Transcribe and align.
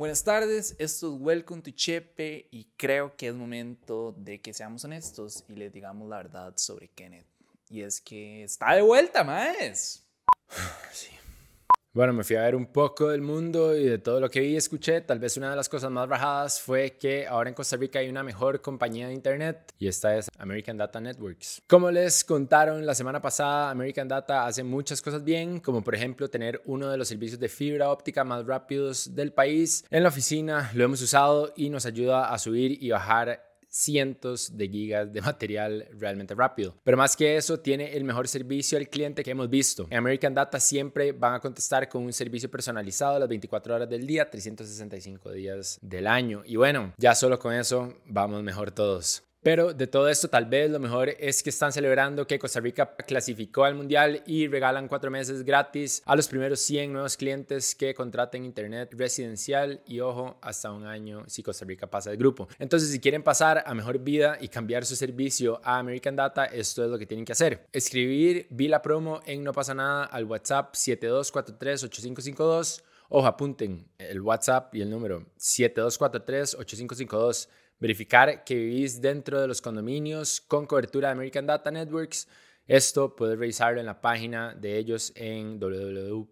Buenas 0.00 0.24
tardes, 0.24 0.74
esto 0.78 1.14
es 1.14 1.20
Welcome 1.20 1.60
to 1.60 1.72
Chepe 1.72 2.48
y 2.50 2.64
creo 2.78 3.14
que 3.18 3.28
es 3.28 3.34
momento 3.34 4.14
de 4.16 4.40
que 4.40 4.54
seamos 4.54 4.82
honestos 4.86 5.44
y 5.46 5.56
les 5.56 5.74
digamos 5.74 6.08
la 6.08 6.16
verdad 6.16 6.54
sobre 6.56 6.88
Kenneth. 6.88 7.26
Y 7.68 7.82
es 7.82 8.00
que 8.00 8.42
está 8.42 8.76
de 8.76 8.80
vuelta, 8.80 9.22
más. 9.24 10.02
Sí. 10.94 11.19
Bueno, 11.92 12.12
me 12.12 12.22
fui 12.22 12.36
a 12.36 12.42
ver 12.42 12.54
un 12.54 12.66
poco 12.66 13.08
del 13.08 13.20
mundo 13.20 13.76
y 13.76 13.82
de 13.82 13.98
todo 13.98 14.20
lo 14.20 14.30
que 14.30 14.38
vi 14.38 14.50
y 14.50 14.56
escuché. 14.56 15.00
Tal 15.00 15.18
vez 15.18 15.36
una 15.36 15.50
de 15.50 15.56
las 15.56 15.68
cosas 15.68 15.90
más 15.90 16.06
bajadas 16.06 16.60
fue 16.60 16.96
que 16.96 17.26
ahora 17.26 17.48
en 17.50 17.54
Costa 17.56 17.76
Rica 17.76 17.98
hay 17.98 18.08
una 18.08 18.22
mejor 18.22 18.60
compañía 18.60 19.08
de 19.08 19.12
Internet 19.12 19.74
y 19.76 19.88
esta 19.88 20.16
es 20.16 20.28
American 20.38 20.76
Data 20.76 21.00
Networks. 21.00 21.60
Como 21.66 21.90
les 21.90 22.22
contaron 22.22 22.86
la 22.86 22.94
semana 22.94 23.20
pasada, 23.20 23.70
American 23.70 24.06
Data 24.06 24.46
hace 24.46 24.62
muchas 24.62 25.02
cosas 25.02 25.24
bien, 25.24 25.58
como 25.58 25.82
por 25.82 25.96
ejemplo 25.96 26.30
tener 26.30 26.62
uno 26.64 26.88
de 26.88 26.96
los 26.96 27.08
servicios 27.08 27.40
de 27.40 27.48
fibra 27.48 27.90
óptica 27.90 28.22
más 28.22 28.46
rápidos 28.46 29.16
del 29.16 29.32
país. 29.32 29.84
En 29.90 30.04
la 30.04 30.10
oficina 30.10 30.70
lo 30.74 30.84
hemos 30.84 31.02
usado 31.02 31.52
y 31.56 31.70
nos 31.70 31.86
ayuda 31.86 32.32
a 32.32 32.38
subir 32.38 32.80
y 32.80 32.90
bajar 32.90 33.49
cientos 33.70 34.56
de 34.56 34.68
gigas 34.68 35.12
de 35.12 35.22
material 35.22 35.88
realmente 35.92 36.34
rápido. 36.34 36.76
Pero 36.84 36.96
más 36.96 37.16
que 37.16 37.36
eso, 37.36 37.60
tiene 37.60 37.96
el 37.96 38.04
mejor 38.04 38.28
servicio 38.28 38.76
al 38.76 38.88
cliente 38.88 39.22
que 39.22 39.30
hemos 39.30 39.48
visto. 39.48 39.88
American 39.90 40.34
Data 40.34 40.60
siempre 40.60 41.12
van 41.12 41.34
a 41.34 41.40
contestar 41.40 41.88
con 41.88 42.02
un 42.02 42.12
servicio 42.12 42.50
personalizado 42.50 43.18
las 43.18 43.28
24 43.28 43.74
horas 43.74 43.88
del 43.88 44.06
día, 44.06 44.28
365 44.28 45.30
días 45.32 45.78
del 45.80 46.06
año. 46.06 46.42
Y 46.44 46.56
bueno, 46.56 46.92
ya 46.98 47.14
solo 47.14 47.38
con 47.38 47.54
eso 47.54 47.94
vamos 48.06 48.42
mejor 48.42 48.72
todos. 48.72 49.29
Pero 49.42 49.72
de 49.72 49.86
todo 49.86 50.10
esto, 50.10 50.28
tal 50.28 50.44
vez 50.44 50.70
lo 50.70 50.78
mejor 50.78 51.08
es 51.18 51.42
que 51.42 51.48
están 51.48 51.72
celebrando 51.72 52.26
que 52.26 52.38
Costa 52.38 52.60
Rica 52.60 52.94
clasificó 52.94 53.64
al 53.64 53.74
Mundial 53.74 54.22
y 54.26 54.48
regalan 54.48 54.86
cuatro 54.86 55.10
meses 55.10 55.44
gratis 55.44 56.02
a 56.04 56.14
los 56.14 56.28
primeros 56.28 56.60
100 56.60 56.92
nuevos 56.92 57.16
clientes 57.16 57.74
que 57.74 57.94
contraten 57.94 58.44
Internet 58.44 58.92
residencial 58.92 59.80
y 59.86 60.00
ojo, 60.00 60.36
hasta 60.42 60.70
un 60.70 60.84
año 60.84 61.24
si 61.26 61.42
Costa 61.42 61.64
Rica 61.64 61.86
pasa 61.86 62.10
de 62.10 62.18
grupo. 62.18 62.48
Entonces, 62.58 62.90
si 62.90 63.00
quieren 63.00 63.22
pasar 63.22 63.62
a 63.64 63.72
mejor 63.72 64.00
vida 64.00 64.36
y 64.38 64.48
cambiar 64.48 64.84
su 64.84 64.94
servicio 64.94 65.58
a 65.64 65.78
American 65.78 66.16
Data, 66.16 66.44
esto 66.44 66.84
es 66.84 66.90
lo 66.90 66.98
que 66.98 67.06
tienen 67.06 67.24
que 67.24 67.32
hacer. 67.32 67.66
Escribir 67.72 68.46
Vila 68.50 68.82
Promo 68.82 69.22
en 69.24 69.42
No 69.42 69.54
pasa 69.54 69.72
nada 69.72 70.04
al 70.04 70.26
WhatsApp 70.26 70.74
72438552. 70.74 72.82
Ojo, 73.08 73.26
apunten 73.26 73.88
el 73.96 74.20
WhatsApp 74.20 74.74
y 74.74 74.82
el 74.82 74.90
número 74.90 75.24
72438552 75.38 77.48
verificar 77.80 78.44
que 78.44 78.54
vivís 78.54 79.00
dentro 79.00 79.40
de 79.40 79.48
los 79.48 79.60
condominios 79.60 80.40
con 80.42 80.66
cobertura 80.66 81.08
de 81.08 81.12
American 81.12 81.46
Data 81.46 81.70
Networks. 81.70 82.28
Esto 82.66 83.16
puedes 83.16 83.38
revisarlo 83.38 83.80
en 83.80 83.86
la 83.86 84.00
página 84.00 84.54
de 84.54 84.76
ellos 84.76 85.12
en 85.16 85.58
www.data.cr, 85.58 86.28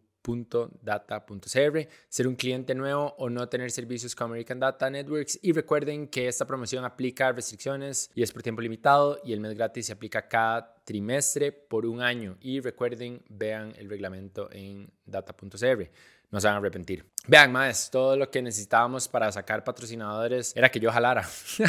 ser 2.08 2.28
un 2.28 2.36
cliente 2.36 2.74
nuevo 2.74 3.14
o 3.18 3.30
no 3.30 3.48
tener 3.48 3.70
servicios 3.70 4.14
con 4.14 4.26
American 4.30 4.60
Data 4.60 4.90
Networks. 4.90 5.40
Y 5.42 5.52
recuerden 5.52 6.06
que 6.06 6.28
esta 6.28 6.46
promoción 6.46 6.84
aplica 6.84 7.32
restricciones 7.32 8.10
y 8.14 8.22
es 8.22 8.30
por 8.30 8.42
tiempo 8.42 8.60
limitado 8.60 9.18
y 9.24 9.32
el 9.32 9.40
mes 9.40 9.54
gratis 9.54 9.86
se 9.86 9.94
aplica 9.94 10.28
cada 10.28 10.76
trimestre 10.84 11.50
por 11.50 11.86
un 11.86 12.02
año. 12.02 12.36
Y 12.40 12.60
recuerden, 12.60 13.22
vean 13.28 13.72
el 13.78 13.88
reglamento 13.88 14.48
en 14.52 14.92
data.cr 15.06 15.90
no 16.30 16.40
se 16.40 16.46
van 16.46 16.56
a 16.56 16.58
arrepentir. 16.58 17.04
Vean, 17.26 17.52
más, 17.52 17.90
todo 17.90 18.16
lo 18.16 18.30
que 18.30 18.42
necesitábamos 18.42 19.08
para 19.08 19.30
sacar 19.32 19.64
patrocinadores 19.64 20.54
era 20.56 20.70
que 20.70 20.80
yo 20.80 20.90
jalara. 20.90 21.26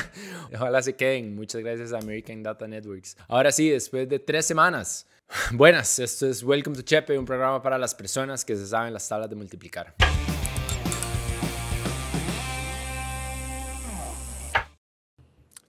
Ojalá 0.53 0.81
se 0.81 0.95
queden. 0.95 1.35
Muchas 1.35 1.61
gracias 1.61 1.93
a 1.93 1.97
American 1.97 2.43
Data 2.43 2.67
Networks. 2.67 3.17
Ahora 3.27 3.51
sí, 3.51 3.69
después 3.69 4.07
de 4.07 4.19
tres 4.19 4.45
semanas. 4.45 5.07
Buenas, 5.51 5.99
esto 5.99 6.27
es 6.27 6.43
Welcome 6.43 6.75
to 6.75 6.81
Chepe, 6.81 7.17
un 7.17 7.25
programa 7.25 7.61
para 7.61 7.77
las 7.77 7.93
personas 7.93 8.43
que 8.43 8.55
se 8.55 8.65
saben 8.65 8.93
las 8.93 9.07
tablas 9.07 9.29
de 9.29 9.35
multiplicar. 9.35 9.93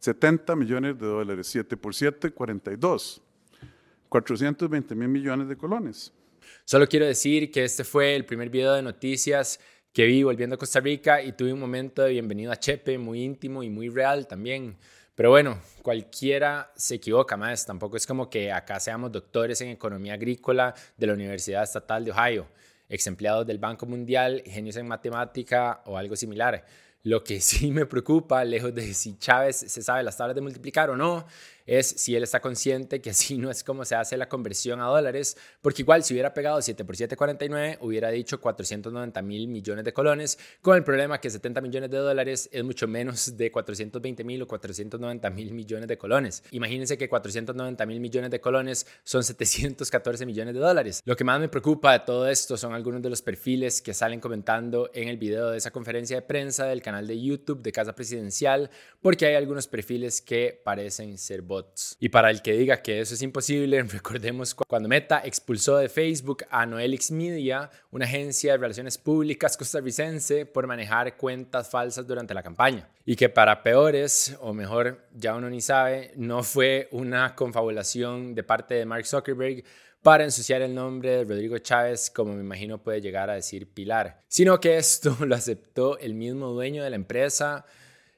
$70 0.01 0.57
millones 0.57 0.99
de 0.99 1.07
dólares, 1.07 1.47
7 1.49 1.77
por 1.77 1.95
7, 1.95 2.31
42. 2.31 3.23
420 4.09 4.95
mil 4.95 5.09
millones 5.09 5.47
de 5.47 5.57
colones. 5.57 6.13
Solo 6.65 6.89
quiero 6.89 7.07
decir 7.07 7.51
que 7.51 7.65
este 7.65 7.85
fue 7.85 8.15
el 8.17 8.25
primer 8.25 8.51
video 8.51 8.75
de 8.75 8.83
noticias 8.83 9.61
que 9.93 10.07
vi 10.07 10.23
volviendo 10.23 10.55
a 10.55 10.59
Costa 10.59 10.81
Rica 10.81 11.23
y 11.23 11.33
tuve 11.33 11.53
un 11.53 11.59
momento 11.59 12.03
de 12.03 12.11
bienvenido 12.11 12.53
a 12.53 12.57
Chepe 12.57 12.97
muy 12.99 13.23
íntimo 13.23 13.63
y 13.63 13.71
muy 13.71 13.89
real 13.89 14.27
también. 14.27 14.77
Pero 15.15 15.31
bueno, 15.31 15.61
cualquiera 15.83 16.73
se 16.77 16.95
equivoca 16.95 17.37
más. 17.37 17.67
Tampoco 17.67 17.97
es 17.97 18.07
como 18.07 18.31
que 18.31 18.53
acá 18.53 18.79
seamos 18.81 19.13
doctores 19.13 19.61
en 19.61 19.69
economía 19.69 20.15
agrícola 20.15 20.75
de 20.97 21.07
la 21.07 21.13
Universidad 21.13 21.63
Estatal 21.63 22.05
de 22.05 22.13
Ohio, 22.13 22.47
ex 22.89 23.07
empleados 23.07 23.47
del 23.47 23.59
Banco 23.59 23.85
Mundial, 23.85 24.43
genios 24.47 24.77
en 24.77 24.87
matemática 24.87 25.83
o 25.87 25.99
algo 25.99 26.17
similar. 26.17 26.65
Lo 27.03 27.25
que 27.25 27.41
sí 27.41 27.71
me 27.71 27.87
preocupa, 27.87 28.45
lejos 28.45 28.75
de 28.75 28.95
si 28.95 29.19
Chávez 29.19 29.57
se 29.57 29.83
sabe 29.83 30.03
las 30.03 30.17
tablas 30.17 30.35
de 30.35 30.43
multiplicar 30.43 30.91
o 30.91 30.97
no, 30.97 31.27
es 31.71 31.87
si 31.87 32.17
él 32.17 32.25
está 32.25 32.41
consciente 32.41 33.01
que 33.01 33.11
así 33.11 33.39
no 33.39 33.49
es 33.49 33.63
como 33.63 33.85
se 33.85 33.95
hace 33.95 34.17
la 34.17 34.29
conversión 34.29 34.81
a 34.81 34.87
dólares, 34.87 35.37
porque 35.63 35.83
igual 35.83 36.03
si 36.03 36.15
hubiera 36.15 36.35
pegado 36.35 36.61
7 36.61 36.85
por 36.85 36.97
7, 36.97 37.17
49, 37.17 37.79
hubiera 37.81 38.11
dicho 38.11 38.41
490 38.41 39.23
mil 39.23 39.47
millones 39.47 39.85
de 39.85 39.93
colones, 39.93 40.37
con 40.63 40.77
el 40.77 40.83
problema 40.83 41.21
que 41.21 41.31
70 41.31 41.61
millones 41.61 41.91
de 41.91 41.99
dólares 41.99 42.49
es 42.53 42.65
mucho 42.65 42.89
menos 42.89 43.37
de 43.37 43.53
420 43.53 44.25
mil 44.25 44.43
o 44.43 44.49
490 44.49 45.31
mil 45.31 45.53
millones 45.53 45.87
de 45.87 45.97
colones. 45.97 46.43
Imagínense 46.51 46.99
que 46.99 47.09
490 47.09 47.87
mil 47.87 48.01
millones 48.01 48.33
de 48.33 48.41
colones 48.41 48.87
son 49.05 49.23
714 49.23 50.27
millones 50.27 50.55
de 50.55 50.61
dólares. 50.61 51.03
Lo 51.05 51.15
que 51.15 51.23
más 51.23 51.39
me 51.39 51.49
preocupa 51.49 51.93
de 51.93 52.01
todo 52.01 52.29
esto 52.29 52.57
son 52.57 52.75
algunos 52.75 53.01
de 53.01 53.11
los 53.11 53.23
perfiles 53.23 53.81
que 53.81 53.95
salen 53.95 54.19
comentando 54.19 54.91
en 54.93 55.09
el 55.09 55.19
video 55.19 55.51
de 55.51 55.59
esa 55.59 55.71
conferencia 55.71 56.17
de 56.17 56.23
prensa 56.23 56.65
del 56.67 56.83
canal 56.83 57.07
de 57.07 57.21
YouTube 57.21 57.63
de 57.63 57.71
Casa 57.71 57.95
Presidencial, 57.95 58.71
porque 59.01 59.27
hay 59.27 59.37
algunos 59.37 59.69
perfiles 59.69 60.21
que 60.21 60.61
parecen 60.65 61.17
ser 61.17 61.43
bots. 61.43 61.60
Y 61.99 62.09
para 62.09 62.31
el 62.31 62.43
que 62.43 62.53
diga 62.53 62.83
que 62.83 63.01
eso 63.01 63.15
es 63.15 63.23
imposible, 63.23 63.83
recordemos 63.85 64.55
cuando 64.55 64.89
Meta 64.89 65.23
expulsó 65.25 65.77
de 65.77 65.89
Facebook 65.89 66.45
a 66.51 66.67
Noelix 66.67 67.11
Media, 67.11 67.71
una 67.91 68.05
agencia 68.05 68.53
de 68.53 68.59
relaciones 68.59 68.99
públicas 68.99 69.57
costarricense, 69.57 70.47
por 70.47 70.67
manejar 70.67 71.17
cuentas 71.17 71.69
falsas 71.69 72.07
durante 72.07 72.35
la 72.35 72.43
campaña. 72.43 72.89
Y 73.05 73.17
que 73.17 73.29
para 73.29 73.63
peores, 73.63 74.37
o 74.41 74.53
mejor, 74.53 75.09
ya 75.15 75.35
uno 75.35 75.51
ni 75.51 75.61
sabe, 75.61 76.13
no 76.17 76.43
fue 76.43 76.89
una 76.93 77.35
confabulación 77.35 78.35
de 78.35 78.43
parte 78.43 78.75
de 78.75 78.87
Mark 78.87 79.07
Zuckerberg, 79.07 79.65
para 80.03 80.25
ensuciar 80.25 80.63
el 80.63 80.75
nombre 80.75 81.11
de 81.11 81.25
Rodrigo 81.25 81.59
Chávez, 81.59 82.11
como 82.11 82.33
me 82.33 82.41
imagino 82.41 82.83
puede 82.83 83.03
llegar 83.03 83.29
a 83.29 83.35
decir 83.35 83.71
Pilar, 83.73 84.23
sino 84.29 84.59
que 84.59 84.79
esto 84.79 85.15
lo 85.27 85.35
aceptó 85.35 85.99
el 85.99 86.15
mismo 86.15 86.49
dueño 86.49 86.83
de 86.83 86.91
la 86.91 86.97
empresa, 86.97 87.67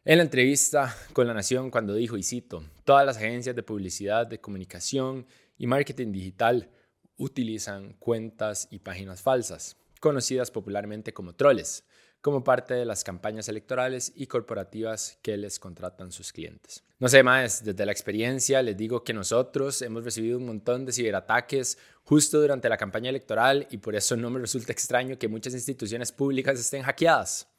en 0.05 0.19
la 0.19 0.25
entrevista 0.25 0.97
con 1.13 1.29
La 1.29 1.35
Nación, 1.35 1.71
cuando 1.71 1.95
dijo, 1.95 2.17
y 2.17 2.25
cito, 2.25 2.65
todas 2.85 3.07
las 3.07 3.19
agencias 3.19 3.55
de 3.55 3.63
publicidad, 3.63 4.27
de 4.27 4.41
comunicación 4.41 5.27
y 5.57 5.69
marketing 5.69 6.11
digital 6.11 6.71
utilizan 7.17 7.93
cuentas 8.01 8.67
y 8.71 8.81
páginas 8.81 9.23
falsas, 9.23 9.77
conocidas 10.01 10.51
popularmente 10.51 11.13
como 11.13 11.35
troles, 11.35 11.85
como 12.21 12.43
parte 12.43 12.75
de 12.75 12.85
las 12.85 13.05
campañas 13.05 13.49
electorales 13.49 14.13
y 14.17 14.27
corporativas 14.27 15.19
que 15.23 15.37
les 15.37 15.61
contratan 15.61 16.11
sus 16.11 16.33
clientes. 16.33 16.83
No 16.99 17.09
sé 17.09 17.23
más, 17.23 17.65
desde 17.65 17.87
la 17.87 17.93
experiencia 17.93 18.61
les 18.63 18.77
digo 18.77 19.05
que 19.05 19.13
nosotros 19.13 19.83
hemos 19.83 20.05
recibido 20.05 20.39
un 20.39 20.47
montón 20.47 20.85
de 20.85 20.93
ciberataques 20.93 21.79
justo 22.03 22.41
durante 22.41 22.69
la 22.69 22.77
campaña 22.77 23.11
electoral 23.11 23.69
y 23.71 23.79
por 23.79 23.95
eso 23.95 24.17
no 24.17 24.31
me 24.31 24.41
resulta 24.41 24.73
extraño 24.73 25.19
que 25.19 25.29
muchas 25.29 25.55
instituciones 25.55 26.11
públicas 26.11 26.59
estén 26.59 26.83
hackeadas. 26.83 27.52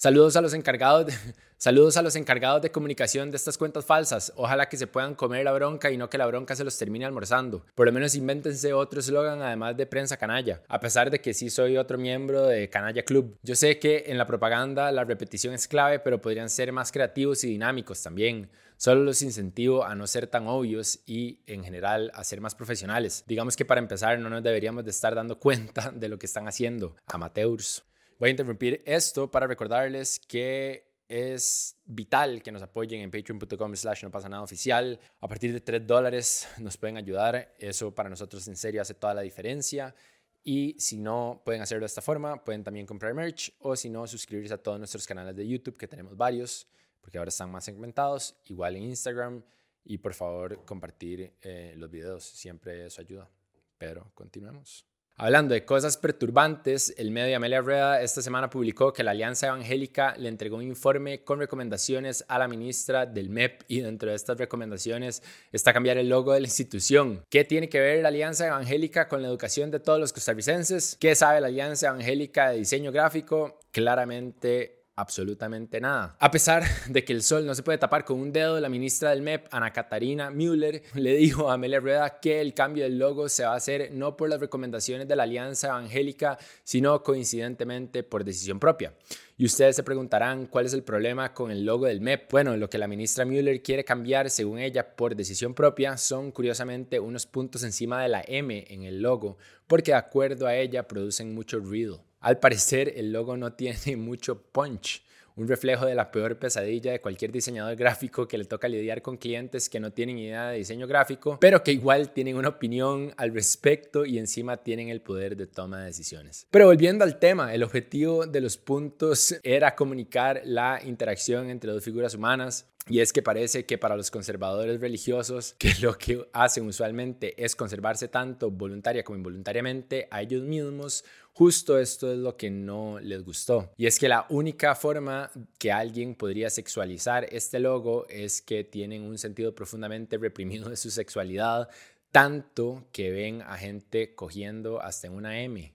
Saludos 0.00 0.36
a 0.36 0.40
los 0.40 0.54
encargados 0.54 1.06
de, 1.06 1.12
saludos 1.56 1.96
a 1.96 2.02
los 2.02 2.14
encargados 2.14 2.62
de 2.62 2.70
comunicación 2.70 3.32
de 3.32 3.36
estas 3.36 3.58
cuentas 3.58 3.84
falsas. 3.84 4.32
Ojalá 4.36 4.68
que 4.68 4.76
se 4.76 4.86
puedan 4.86 5.16
comer 5.16 5.44
la 5.44 5.50
bronca 5.50 5.90
y 5.90 5.96
no 5.96 6.08
que 6.08 6.18
la 6.18 6.26
bronca 6.28 6.54
se 6.54 6.62
los 6.62 6.78
termine 6.78 7.04
almorzando. 7.04 7.66
Por 7.74 7.86
lo 7.88 7.92
menos 7.92 8.14
invéntense 8.14 8.72
otro 8.72 9.00
eslogan 9.00 9.42
además 9.42 9.76
de 9.76 9.86
prensa 9.86 10.16
canalla, 10.16 10.62
a 10.68 10.78
pesar 10.78 11.10
de 11.10 11.20
que 11.20 11.34
sí 11.34 11.50
soy 11.50 11.78
otro 11.78 11.98
miembro 11.98 12.46
de 12.46 12.70
Canalla 12.70 13.02
Club. 13.02 13.36
Yo 13.42 13.56
sé 13.56 13.80
que 13.80 14.04
en 14.06 14.18
la 14.18 14.26
propaganda 14.28 14.92
la 14.92 15.02
repetición 15.02 15.52
es 15.52 15.66
clave, 15.66 15.98
pero 15.98 16.22
podrían 16.22 16.48
ser 16.48 16.70
más 16.70 16.92
creativos 16.92 17.42
y 17.42 17.48
dinámicos 17.48 18.00
también. 18.00 18.50
Solo 18.76 19.02
los 19.02 19.20
incentivo 19.22 19.84
a 19.84 19.96
no 19.96 20.06
ser 20.06 20.28
tan 20.28 20.46
obvios 20.46 21.00
y 21.06 21.40
en 21.48 21.64
general 21.64 22.12
a 22.14 22.22
ser 22.22 22.40
más 22.40 22.54
profesionales. 22.54 23.24
Digamos 23.26 23.56
que 23.56 23.64
para 23.64 23.80
empezar 23.80 24.20
no 24.20 24.30
nos 24.30 24.44
deberíamos 24.44 24.84
de 24.84 24.92
estar 24.92 25.16
dando 25.16 25.40
cuenta 25.40 25.90
de 25.90 26.08
lo 26.08 26.20
que 26.20 26.26
están 26.26 26.46
haciendo. 26.46 26.94
Amateurs. 27.08 27.82
Voy 28.18 28.28
a 28.28 28.30
interrumpir 28.30 28.82
esto 28.84 29.30
para 29.30 29.46
recordarles 29.46 30.18
que 30.18 30.88
es 31.06 31.76
vital 31.86 32.42
que 32.42 32.50
nos 32.50 32.62
apoyen 32.62 33.00
en 33.00 33.10
patreon.com 33.12 33.76
slash 33.76 34.02
no 34.02 34.10
pasa 34.10 34.28
nada 34.28 34.42
oficial. 34.42 34.98
A 35.20 35.28
partir 35.28 35.52
de 35.52 35.60
3 35.60 35.86
dólares 35.86 36.48
nos 36.58 36.76
pueden 36.76 36.96
ayudar. 36.96 37.54
Eso 37.58 37.94
para 37.94 38.10
nosotros 38.10 38.46
en 38.48 38.56
serio 38.56 38.82
hace 38.82 38.94
toda 38.94 39.14
la 39.14 39.22
diferencia. 39.22 39.94
Y 40.42 40.74
si 40.80 40.96
no 40.96 41.42
pueden 41.44 41.62
hacerlo 41.62 41.82
de 41.82 41.86
esta 41.86 42.02
forma, 42.02 42.42
pueden 42.42 42.64
también 42.64 42.86
comprar 42.86 43.14
merch 43.14 43.54
o 43.60 43.76
si 43.76 43.88
no, 43.88 44.06
suscribirse 44.06 44.54
a 44.54 44.58
todos 44.58 44.78
nuestros 44.78 45.06
canales 45.06 45.36
de 45.36 45.46
YouTube, 45.46 45.76
que 45.76 45.86
tenemos 45.86 46.16
varios, 46.16 46.66
porque 47.00 47.18
ahora 47.18 47.28
están 47.28 47.52
más 47.52 47.64
segmentados, 47.64 48.34
igual 48.46 48.74
en 48.74 48.84
Instagram. 48.84 49.44
Y 49.84 49.98
por 49.98 50.12
favor, 50.14 50.64
compartir 50.64 51.34
eh, 51.40 51.74
los 51.76 51.88
videos, 51.88 52.24
siempre 52.24 52.86
eso 52.86 53.00
ayuda. 53.00 53.30
Pero 53.78 54.10
continuemos. 54.14 54.87
Hablando 55.20 55.52
de 55.52 55.64
cosas 55.64 55.96
perturbantes, 55.96 56.94
el 56.96 57.10
medio 57.10 57.36
Amelia 57.36 57.60
Rueda 57.60 58.00
esta 58.00 58.22
semana 58.22 58.48
publicó 58.48 58.92
que 58.92 59.02
la 59.02 59.10
Alianza 59.10 59.48
Evangélica 59.48 60.14
le 60.16 60.28
entregó 60.28 60.58
un 60.58 60.62
informe 60.62 61.24
con 61.24 61.40
recomendaciones 61.40 62.24
a 62.28 62.38
la 62.38 62.46
ministra 62.46 63.04
del 63.04 63.28
MEP 63.28 63.62
y 63.66 63.80
dentro 63.80 64.10
de 64.10 64.14
estas 64.14 64.38
recomendaciones 64.38 65.24
está 65.50 65.72
cambiar 65.72 65.98
el 65.98 66.08
logo 66.08 66.34
de 66.34 66.40
la 66.40 66.46
institución. 66.46 67.24
¿Qué 67.30 67.42
tiene 67.42 67.68
que 67.68 67.80
ver 67.80 68.00
la 68.00 68.10
Alianza 68.10 68.46
Evangélica 68.46 69.08
con 69.08 69.20
la 69.20 69.26
educación 69.26 69.72
de 69.72 69.80
todos 69.80 69.98
los 69.98 70.12
costarricenses? 70.12 70.96
¿Qué 71.00 71.16
sabe 71.16 71.40
la 71.40 71.48
Alianza 71.48 71.88
Evangélica 71.88 72.50
de 72.50 72.58
diseño 72.58 72.92
gráfico? 72.92 73.58
Claramente 73.72 74.77
absolutamente 74.98 75.80
nada. 75.80 76.16
A 76.18 76.30
pesar 76.30 76.64
de 76.88 77.04
que 77.04 77.12
el 77.12 77.22
sol 77.22 77.46
no 77.46 77.54
se 77.54 77.62
puede 77.62 77.78
tapar 77.78 78.04
con 78.04 78.18
un 78.18 78.32
dedo, 78.32 78.58
la 78.60 78.68
ministra 78.68 79.10
del 79.10 79.22
MEP, 79.22 79.46
Ana 79.52 79.72
Catarina 79.72 80.30
Müller, 80.30 80.82
le 80.94 81.14
dijo 81.16 81.50
a 81.50 81.54
Amelia 81.54 81.80
Rueda 81.80 82.18
que 82.20 82.40
el 82.40 82.52
cambio 82.52 82.84
del 82.84 82.98
logo 82.98 83.28
se 83.28 83.44
va 83.44 83.52
a 83.52 83.56
hacer 83.56 83.92
no 83.92 84.16
por 84.16 84.28
las 84.28 84.40
recomendaciones 84.40 85.06
de 85.06 85.16
la 85.16 85.22
Alianza 85.22 85.68
Evangélica, 85.68 86.36
sino 86.64 87.02
coincidentemente 87.02 88.02
por 88.02 88.24
decisión 88.24 88.58
propia. 88.58 88.92
Y 89.36 89.44
ustedes 89.44 89.76
se 89.76 89.84
preguntarán 89.84 90.46
cuál 90.46 90.66
es 90.66 90.72
el 90.72 90.82
problema 90.82 91.32
con 91.32 91.52
el 91.52 91.64
logo 91.64 91.86
del 91.86 92.00
MEP. 92.00 92.28
Bueno, 92.32 92.56
lo 92.56 92.68
que 92.68 92.76
la 92.76 92.88
ministra 92.88 93.24
Müller 93.24 93.62
quiere 93.62 93.84
cambiar, 93.84 94.30
según 94.30 94.58
ella, 94.58 94.96
por 94.96 95.14
decisión 95.14 95.54
propia, 95.54 95.96
son 95.96 96.32
curiosamente 96.32 96.98
unos 96.98 97.26
puntos 97.26 97.62
encima 97.62 98.02
de 98.02 98.08
la 98.08 98.24
M 98.26 98.66
en 98.68 98.82
el 98.82 99.00
logo, 99.00 99.38
porque 99.68 99.92
de 99.92 99.98
acuerdo 99.98 100.48
a 100.48 100.56
ella 100.56 100.88
producen 100.88 101.34
mucho 101.34 101.60
ruido. 101.60 102.07
Al 102.20 102.38
parecer, 102.38 102.94
el 102.96 103.12
logo 103.12 103.36
no 103.36 103.52
tiene 103.52 103.96
mucho 103.96 104.42
punch, 104.42 105.02
un 105.36 105.46
reflejo 105.46 105.86
de 105.86 105.94
la 105.94 106.10
peor 106.10 106.36
pesadilla 106.36 106.90
de 106.90 107.00
cualquier 107.00 107.30
diseñador 107.30 107.76
gráfico 107.76 108.26
que 108.26 108.36
le 108.36 108.44
toca 108.44 108.68
lidiar 108.68 109.02
con 109.02 109.16
clientes 109.16 109.68
que 109.68 109.78
no 109.78 109.92
tienen 109.92 110.18
idea 110.18 110.48
de 110.48 110.58
diseño 110.58 110.88
gráfico, 110.88 111.38
pero 111.40 111.62
que 111.62 111.70
igual 111.70 112.12
tienen 112.12 112.36
una 112.36 112.48
opinión 112.48 113.14
al 113.16 113.32
respecto 113.32 114.04
y 114.04 114.18
encima 114.18 114.56
tienen 114.56 114.88
el 114.88 115.00
poder 115.00 115.36
de 115.36 115.46
toma 115.46 115.78
de 115.78 115.86
decisiones. 115.86 116.48
Pero 116.50 116.66
volviendo 116.66 117.04
al 117.04 117.20
tema, 117.20 117.54
el 117.54 117.62
objetivo 117.62 118.26
de 118.26 118.40
los 118.40 118.56
puntos 118.56 119.38
era 119.44 119.76
comunicar 119.76 120.42
la 120.44 120.80
interacción 120.84 121.50
entre 121.50 121.70
dos 121.70 121.84
figuras 121.84 122.14
humanas, 122.14 122.66
y 122.90 123.00
es 123.00 123.12
que 123.12 123.22
parece 123.22 123.66
que 123.66 123.76
para 123.76 123.96
los 123.96 124.10
conservadores 124.10 124.80
religiosos, 124.80 125.54
que 125.58 125.72
lo 125.80 125.96
que 125.96 126.26
hacen 126.32 126.66
usualmente 126.66 127.34
es 127.42 127.54
conservarse 127.54 128.08
tanto 128.08 128.50
voluntaria 128.50 129.04
como 129.04 129.18
involuntariamente 129.18 130.08
a 130.10 130.22
ellos 130.22 130.42
mismos, 130.42 131.04
justo 131.38 131.78
esto 131.78 132.12
es 132.12 132.18
lo 132.18 132.36
que 132.36 132.50
no 132.50 132.98
les 132.98 133.22
gustó. 133.22 133.72
Y 133.76 133.86
es 133.86 134.00
que 134.00 134.08
la 134.08 134.26
única 134.28 134.74
forma 134.74 135.30
que 135.56 135.70
alguien 135.70 136.16
podría 136.16 136.50
sexualizar 136.50 137.28
este 137.30 137.60
logo 137.60 138.08
es 138.08 138.42
que 138.42 138.64
tienen 138.64 139.04
un 139.04 139.18
sentido 139.18 139.54
profundamente 139.54 140.18
reprimido 140.18 140.68
de 140.68 140.76
su 140.76 140.90
sexualidad, 140.90 141.68
tanto 142.10 142.88
que 142.90 143.12
ven 143.12 143.42
a 143.42 143.56
gente 143.56 144.16
cogiendo 144.16 144.82
hasta 144.82 145.06
en 145.06 145.12
una 145.12 145.40
M. 145.40 145.72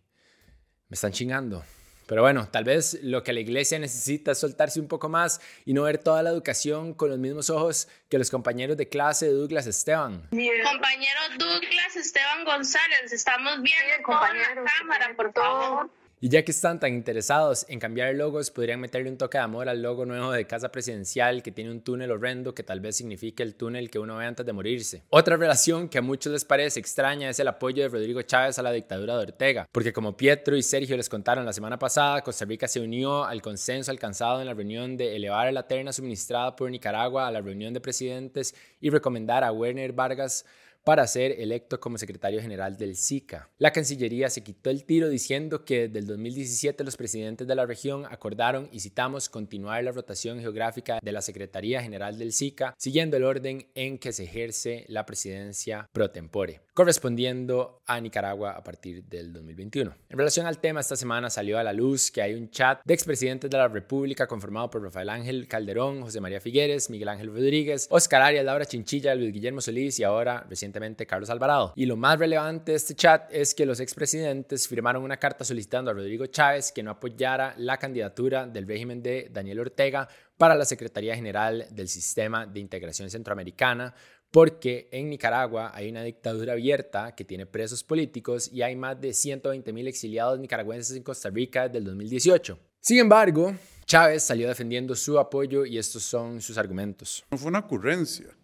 Me 0.89 0.95
están 0.95 1.13
chingando. 1.13 1.63
Pero 2.05 2.21
bueno, 2.21 2.47
tal 2.49 2.63
vez 2.63 2.99
lo 3.01 3.23
que 3.23 3.33
la 3.33 3.39
iglesia 3.39 3.79
necesita 3.79 4.31
es 4.31 4.39
soltarse 4.39 4.79
un 4.79 4.87
poco 4.87 5.09
más 5.09 5.41
y 5.65 5.73
no 5.73 5.83
ver 5.83 5.97
toda 5.97 6.23
la 6.23 6.29
educación 6.29 6.93
con 6.93 7.09
los 7.09 7.19
mismos 7.19 7.49
ojos 7.49 7.87
que 8.09 8.17
los 8.17 8.29
compañeros 8.29 8.77
de 8.77 8.89
clase 8.89 9.27
de 9.27 9.33
Douglas 9.33 9.67
Esteban. 9.67 10.27
Compañero 10.29 11.19
Douglas 11.37 11.95
Esteban 11.95 12.45
González, 12.45 13.11
estamos 13.11 13.61
viendo 13.61 14.03
compañero, 14.03 14.63
la 14.63 14.71
cámara, 14.79 15.13
por 15.15 15.33
favor. 15.33 15.89
Y 16.23 16.29
ya 16.29 16.45
que 16.45 16.51
están 16.53 16.79
tan 16.79 16.93
interesados 16.93 17.65
en 17.67 17.81
cambiar 17.81 18.15
logos, 18.15 18.49
podrían 18.49 18.79
meterle 18.79 19.09
un 19.09 19.17
toque 19.17 19.37
de 19.37 19.43
amor 19.43 19.67
al 19.67 19.81
logo 19.81 20.05
nuevo 20.05 20.31
de 20.31 20.47
Casa 20.47 20.71
Presidencial 20.71 21.43
que 21.43 21.51
tiene 21.51 21.69
un 21.69 21.81
túnel 21.81 22.11
horrendo 22.11 22.55
que 22.55 22.63
tal 22.63 22.79
vez 22.79 22.95
signifique 22.95 23.43
el 23.43 23.55
túnel 23.55 23.89
que 23.89 23.99
uno 23.99 24.15
ve 24.15 24.25
antes 24.25 24.45
de 24.45 24.53
morirse. 24.53 25.03
Otra 25.09 25.35
relación 25.35 25.89
que 25.89 25.97
a 25.97 26.01
muchos 26.01 26.31
les 26.31 26.45
parece 26.45 26.79
extraña 26.79 27.29
es 27.29 27.41
el 27.41 27.49
apoyo 27.49 27.83
de 27.83 27.89
Rodrigo 27.89 28.21
Chávez 28.21 28.57
a 28.57 28.61
la 28.61 28.71
dictadura 28.71 29.17
de 29.17 29.23
Ortega, 29.23 29.67
porque 29.69 29.91
como 29.91 30.15
Pietro 30.15 30.55
y 30.55 30.63
Sergio 30.63 30.95
les 30.95 31.09
contaron 31.09 31.43
la 31.43 31.51
semana 31.51 31.77
pasada, 31.77 32.21
Costa 32.21 32.45
Rica 32.45 32.69
se 32.69 32.79
unió 32.79 33.25
al 33.25 33.41
consenso 33.41 33.91
alcanzado 33.91 34.39
en 34.39 34.47
la 34.47 34.53
reunión 34.53 34.95
de 34.95 35.17
elevar 35.17 35.51
la 35.51 35.67
terna 35.67 35.91
suministrada 35.91 36.55
por 36.55 36.71
Nicaragua 36.71 37.27
a 37.27 37.31
la 37.31 37.41
reunión 37.41 37.73
de 37.73 37.81
presidentes 37.81 38.55
y 38.79 38.89
recomendar 38.91 39.43
a 39.43 39.51
Werner 39.51 39.91
Vargas 39.91 40.45
para 40.83 41.07
ser 41.07 41.39
electo 41.39 41.79
como 41.79 41.97
secretario 41.97 42.41
general 42.41 42.77
del 42.77 42.95
SICA. 42.95 43.49
La 43.57 43.71
Cancillería 43.71 44.29
se 44.29 44.43
quitó 44.43 44.69
el 44.69 44.85
tiro 44.85 45.09
diciendo 45.09 45.65
que 45.65 45.87
desde 45.87 45.99
el 45.99 46.07
2017 46.07 46.83
los 46.83 46.97
presidentes 46.97 47.47
de 47.47 47.55
la 47.55 47.65
región 47.65 48.05
acordaron, 48.09 48.69
y 48.71 48.79
citamos, 48.79 49.29
continuar 49.29 49.83
la 49.83 49.91
rotación 49.91 50.39
geográfica 50.39 50.99
de 51.01 51.11
la 51.11 51.21
Secretaría 51.21 51.81
General 51.81 52.17
del 52.17 52.33
SICA, 52.33 52.73
siguiendo 52.77 53.17
el 53.17 53.23
orden 53.23 53.67
en 53.75 53.97
que 53.97 54.13
se 54.13 54.23
ejerce 54.23 54.85
la 54.87 55.05
presidencia 55.05 55.89
pro 55.93 56.11
tempore, 56.11 56.61
correspondiendo 56.73 57.81
a 57.85 57.99
Nicaragua 58.01 58.51
a 58.51 58.63
partir 58.63 59.03
del 59.03 59.31
2021. 59.31 59.93
En 60.09 60.17
relación 60.17 60.47
al 60.47 60.59
tema, 60.59 60.79
esta 60.79 60.95
semana 60.95 61.29
salió 61.29 61.59
a 61.59 61.63
la 61.63 61.73
luz 61.73 62.09
que 62.09 62.21
hay 62.21 62.33
un 62.33 62.49
chat 62.49 62.81
de 62.83 62.93
expresidentes 62.93 63.49
de 63.49 63.57
la 63.57 63.67
República 63.67 64.25
conformado 64.25 64.69
por 64.69 64.81
Rafael 64.81 65.09
Ángel 65.09 65.47
Calderón, 65.47 66.01
José 66.01 66.19
María 66.19 66.41
Figueres, 66.41 66.89
Miguel 66.89 67.09
Ángel 67.09 67.27
Rodríguez, 67.27 67.87
Oscar 67.91 68.23
Arias, 68.23 68.43
Laura 68.43 68.65
Chinchilla, 68.65 69.13
Luis 69.13 69.31
Guillermo 69.31 69.61
Solís 69.61 69.99
y 69.99 70.03
ahora 70.03 70.45
recientemente 70.49 71.05
Carlos 71.05 71.29
Alvarado. 71.29 71.73
Y 71.75 71.85
lo 71.85 71.95
más 71.95 72.17
relevante 72.17 72.71
de 72.71 72.77
este 72.77 72.95
chat 72.95 73.31
es 73.31 73.53
que 73.53 73.65
los 73.65 73.79
expresidentes 73.79 74.67
firmaron 74.67 75.03
una 75.03 75.17
carta 75.17 75.43
solicitando 75.43 75.91
a 75.91 75.93
Rodrigo 75.93 76.25
Chávez 76.25 76.71
que 76.71 76.81
no 76.81 76.91
apoyara 76.91 77.53
la 77.57 77.77
candidatura 77.77 78.47
del 78.47 78.67
régimen 78.67 79.03
de 79.03 79.29
Daniel 79.31 79.59
Ortega 79.59 80.07
para 80.37 80.55
la 80.55 80.65
Secretaría 80.65 81.15
General 81.15 81.67
del 81.69 81.87
Sistema 81.87 82.45
de 82.45 82.59
Integración 82.59 83.09
Centroamericana, 83.09 83.93
porque 84.33 84.87
en 84.91 85.11
Nicaragua 85.11 85.71
hay 85.75 85.91
una 85.91 86.01
dictadura 86.01 86.53
abierta 86.53 87.13
que 87.13 87.23
tiene 87.23 87.45
presos 87.45 87.83
políticos 87.83 88.49
y 88.51 88.63
hay 88.63 88.75
más 88.75 88.99
de 88.99 89.13
120 89.13 89.71
mil 89.71 89.87
exiliados 89.87 90.39
nicaragüenses 90.39 90.97
en 90.97 91.03
Costa 91.03 91.29
Rica 91.29 91.67
desde 91.67 91.77
el 91.77 91.83
2018. 91.85 92.57
Sin 92.79 92.97
embargo, 92.97 93.53
Chávez 93.85 94.23
salió 94.23 94.47
defendiendo 94.47 94.95
su 94.95 95.19
apoyo 95.19 95.67
y 95.67 95.77
estos 95.77 96.01
son 96.01 96.41
sus 96.41 96.57
argumentos. 96.57 97.23
No 97.29 97.37
fue 97.37 97.49
una 97.49 97.59
ocurrencia 97.59 98.35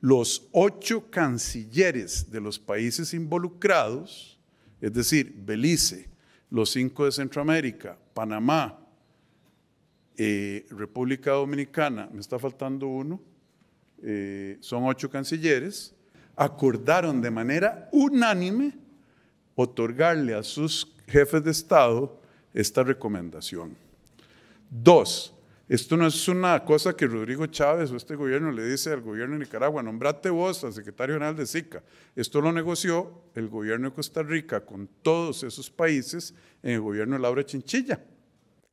los 0.00 0.48
ocho 0.52 1.10
cancilleres 1.10 2.30
de 2.30 2.40
los 2.40 2.58
países 2.58 3.12
involucrados, 3.12 4.40
es 4.80 4.94
decir, 4.94 5.34
Belice, 5.36 6.08
los 6.48 6.70
cinco 6.70 7.04
de 7.04 7.12
Centroamérica, 7.12 7.98
Panamá, 8.14 8.80
eh, 10.16 10.64
República 10.70 11.32
Dominicana, 11.32 12.08
me 12.10 12.20
está 12.22 12.38
faltando 12.38 12.86
uno, 12.86 13.20
eh, 14.08 14.56
son 14.60 14.84
ocho 14.84 15.10
cancilleres, 15.10 15.92
acordaron 16.36 17.20
de 17.20 17.28
manera 17.28 17.88
unánime 17.90 18.72
otorgarle 19.56 20.32
a 20.32 20.44
sus 20.44 20.94
jefes 21.08 21.42
de 21.42 21.50
Estado 21.50 22.20
esta 22.54 22.84
recomendación. 22.84 23.76
Dos, 24.70 25.34
esto 25.68 25.96
no 25.96 26.06
es 26.06 26.28
una 26.28 26.64
cosa 26.64 26.96
que 26.96 27.08
Rodrigo 27.08 27.46
Chávez 27.46 27.90
o 27.90 27.96
este 27.96 28.14
gobierno 28.14 28.52
le 28.52 28.64
dice 28.64 28.92
al 28.92 29.00
gobierno 29.00 29.34
de 29.34 29.44
Nicaragua, 29.44 29.82
nombrate 29.82 30.30
vos 30.30 30.62
al 30.62 30.72
secretario 30.72 31.16
general 31.16 31.34
de 31.34 31.44
SICA. 31.44 31.82
Esto 32.14 32.40
lo 32.40 32.52
negoció 32.52 33.24
el 33.34 33.48
gobierno 33.48 33.88
de 33.88 33.94
Costa 33.96 34.22
Rica 34.22 34.64
con 34.64 34.88
todos 35.02 35.42
esos 35.42 35.68
países 35.68 36.32
en 36.62 36.74
el 36.74 36.80
gobierno 36.80 37.16
de 37.16 37.22
Laura 37.22 37.44
Chinchilla. 37.44 38.00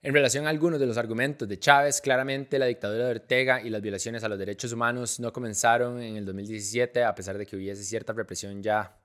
En 0.05 0.13
relación 0.13 0.45
a 0.45 0.49
algunos 0.49 0.81
de 0.81 0.85
los 0.85 0.97
argumentos 0.97 1.47
de 1.47 1.57
Chávez, 1.57 2.01
claramente 2.01 2.59
la 2.59 2.65
dictadura 2.65 3.05
de 3.05 3.11
Ortega 3.11 3.61
y 3.61 3.69
las 3.69 3.81
violaciones 3.81 4.21
a 4.25 4.27
los 4.27 4.37
derechos 4.37 4.73
humanos 4.73 5.21
no 5.21 5.31
comenzaron 5.31 6.01
en 6.01 6.17
el 6.17 6.25
2017, 6.25 7.05
a 7.05 7.15
pesar 7.15 7.37
de 7.37 7.45
que 7.45 7.55
hubiese 7.55 7.85
cierta 7.85 8.11
represión 8.11 8.61
ya 8.61 8.97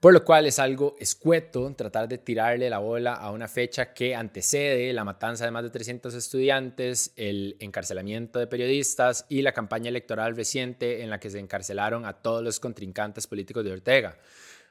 por 0.00 0.12
lo 0.12 0.24
cual 0.24 0.44
es 0.44 0.58
algo 0.58 0.94
escueto 1.00 1.74
tratar 1.74 2.06
de 2.06 2.18
tirarle 2.18 2.68
la 2.68 2.78
bola 2.78 3.14
a 3.14 3.30
una 3.30 3.48
fecha 3.48 3.94
que 3.94 4.14
antecede 4.14 4.92
la 4.92 5.04
matanza 5.04 5.46
de 5.46 5.50
más 5.50 5.62
de 5.62 5.70
300 5.70 6.12
estudiantes, 6.12 7.12
el 7.16 7.56
encarcelamiento 7.60 8.38
de 8.38 8.46
periodistas 8.46 9.24
y 9.30 9.40
la 9.40 9.52
campaña 9.52 9.88
electoral 9.88 10.36
reciente 10.36 11.02
en 11.02 11.08
la 11.08 11.18
que 11.18 11.30
se 11.30 11.38
encarcelaron 11.38 12.04
a 12.04 12.12
todos 12.12 12.44
los 12.44 12.60
contrincantes 12.60 13.26
políticos 13.26 13.64
de 13.64 13.72
Ortega. 13.72 14.18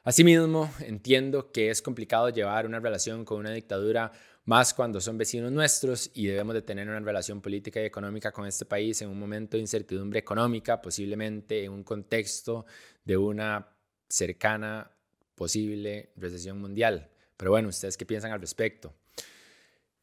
Asimismo, 0.05 0.71
entiendo 0.81 1.51
que 1.51 1.71
es 1.71 1.81
complicado 1.81 2.29
llevar 2.29 2.67
una 2.67 2.79
relación 2.79 3.25
con 3.25 3.39
una 3.39 3.49
dictadura 3.49 4.11
más 4.43 4.75
cuando 4.75 5.01
son 5.01 5.17
vecinos 5.17 5.51
nuestros 5.51 6.11
y 6.13 6.27
debemos 6.27 6.53
de 6.53 6.61
tener 6.61 6.87
una 6.87 6.99
relación 6.99 7.41
política 7.41 7.81
y 7.81 7.85
económica 7.85 8.31
con 8.31 8.45
este 8.45 8.65
país 8.65 9.01
en 9.01 9.09
un 9.09 9.17
momento 9.17 9.57
de 9.57 9.61
incertidumbre 9.61 10.19
económica, 10.19 10.79
posiblemente 10.79 11.63
en 11.63 11.71
un 11.71 11.83
contexto 11.83 12.67
de 13.03 13.17
una 13.17 13.67
cercana 14.07 14.91
posible 15.33 16.11
recesión 16.17 16.61
mundial. 16.61 17.09
Pero 17.35 17.49
bueno, 17.49 17.69
¿ustedes 17.69 17.97
qué 17.97 18.05
piensan 18.05 18.31
al 18.31 18.39
respecto? 18.39 18.93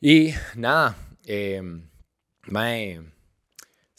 Y 0.01 0.33
nada, 0.57 0.97
eh, 1.25 1.63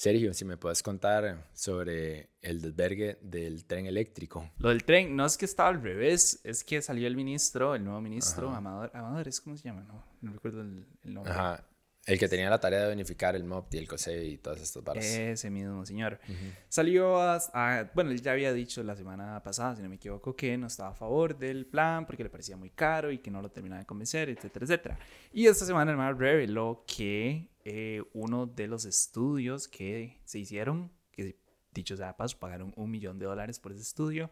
Sergio, 0.03 0.33
si 0.33 0.43
me 0.43 0.57
puedes 0.57 0.83
contar 0.83 1.45
sobre 1.53 2.31
el 2.41 2.59
desvergue 2.59 3.19
del 3.21 3.63
tren 3.63 3.85
eléctrico. 3.85 4.51
Lo 4.57 4.67
del 4.67 4.83
tren 4.83 5.15
no 5.15 5.25
es 5.25 5.37
que 5.37 5.45
estaba 5.45 5.69
al 5.69 5.81
revés, 5.81 6.41
es 6.43 6.65
que 6.65 6.81
salió 6.81 7.07
el 7.07 7.15
ministro, 7.15 7.73
el 7.73 7.85
nuevo 7.85 8.01
ministro, 8.01 8.49
Amador, 8.49 8.91
Amador, 8.93 9.29
¿es 9.29 9.39
cómo 9.39 9.55
se 9.55 9.63
llama? 9.63 9.83
No, 9.83 10.03
no 10.19 10.33
recuerdo 10.33 10.59
el, 10.59 10.85
nombre. 11.05 11.31
Ajá. 11.31 11.65
El 12.05 12.19
que 12.19 12.27
tenía 12.27 12.49
la 12.49 12.59
tarea 12.59 12.85
de 12.85 12.91
unificar 12.93 13.33
el 13.37 13.45
MOP 13.45 13.73
y 13.75 13.77
el 13.77 13.87
COSE 13.87 14.25
y 14.25 14.37
todas 14.39 14.59
estas 14.59 14.83
barras. 14.83 15.05
Ese 15.05 15.49
mismo 15.49 15.85
señor. 15.85 16.19
Salió 16.67 17.21
a, 17.21 17.37
a- 17.53 17.89
Bueno, 17.95 18.11
él 18.11 18.21
ya 18.21 18.33
había 18.33 18.51
dicho 18.51 18.83
la 18.83 18.97
semana 18.97 19.41
pasada, 19.41 19.77
si 19.77 19.83
no 19.83 19.87
me 19.87 19.95
equivoco, 19.95 20.35
que 20.35 20.57
no 20.57 20.67
estaba 20.67 20.89
a 20.89 20.95
favor 20.95 21.37
del 21.37 21.65
plan 21.65 22.05
porque 22.05 22.23
le 22.23 22.29
parecía 22.29 22.57
muy 22.57 22.71
caro 22.71 23.09
y 23.09 23.19
que 23.19 23.31
no 23.31 23.41
lo 23.41 23.49
terminaba 23.49 23.79
de 23.79 23.85
convencer, 23.85 24.27
etcétera, 24.27 24.65
etcétera. 24.65 24.99
Y 25.31 25.47
esta 25.47 25.65
semana 25.65 25.93
el 26.09 26.17
reveló 26.17 26.83
que 26.85 27.52
eh, 27.65 28.03
uno 28.13 28.45
de 28.45 28.67
los 28.67 28.85
estudios 28.85 29.67
que 29.67 30.19
se 30.25 30.39
hicieron, 30.39 30.91
que 31.11 31.37
dicho 31.71 31.95
sea 31.95 32.17
paso, 32.17 32.37
pagaron 32.39 32.73
un 32.75 32.91
millón 32.91 33.19
de 33.19 33.25
dólares 33.25 33.59
por 33.59 33.71
ese 33.71 33.81
estudio, 33.81 34.29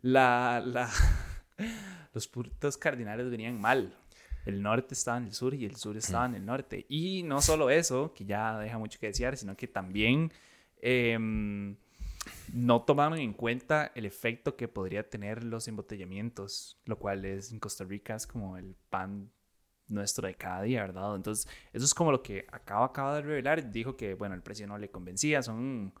la, 0.00 0.62
la, 0.64 0.90
los 2.12 2.28
puntos 2.28 2.76
cardinales 2.76 3.30
venían 3.30 3.60
mal. 3.60 3.96
El 4.44 4.62
norte 4.62 4.94
estaba 4.94 5.18
en 5.18 5.24
el 5.24 5.34
sur 5.34 5.54
y 5.54 5.64
el 5.64 5.76
sur 5.76 5.96
estaba 5.96 6.26
en 6.26 6.34
el 6.34 6.46
norte. 6.46 6.86
Y 6.88 7.24
no 7.24 7.42
solo 7.42 7.68
eso, 7.68 8.12
que 8.14 8.24
ya 8.24 8.58
deja 8.60 8.78
mucho 8.78 9.00
que 9.00 9.08
desear, 9.08 9.36
sino 9.36 9.56
que 9.56 9.66
también 9.66 10.30
em, 10.80 11.76
no 12.52 12.82
tomaron 12.82 13.18
en 13.18 13.32
cuenta 13.32 13.90
el 13.96 14.06
efecto 14.06 14.54
que 14.54 14.68
podría 14.68 15.08
tener 15.08 15.42
los 15.42 15.66
embotellamientos, 15.66 16.78
lo 16.84 16.96
cual 16.98 17.24
es 17.24 17.50
en 17.50 17.58
Costa 17.58 17.84
Rica 17.84 18.14
es 18.14 18.26
como 18.26 18.56
el 18.56 18.76
pan 18.88 19.32
nuestro 19.88 20.26
de 20.26 20.34
cada 20.34 20.62
día, 20.62 20.82
¿verdad? 20.82 21.14
Entonces, 21.16 21.48
eso 21.72 21.84
es 21.84 21.94
como 21.94 22.12
lo 22.12 22.22
que 22.22 22.46
acaba, 22.50 22.86
acaba 22.86 23.16
de 23.16 23.22
revelar. 23.22 23.70
Dijo 23.70 23.96
que, 23.96 24.14
bueno, 24.14 24.34
el 24.34 24.42
precio 24.42 24.66
no 24.66 24.78
le 24.78 24.90
convencía, 24.90 25.42
son 25.42 25.92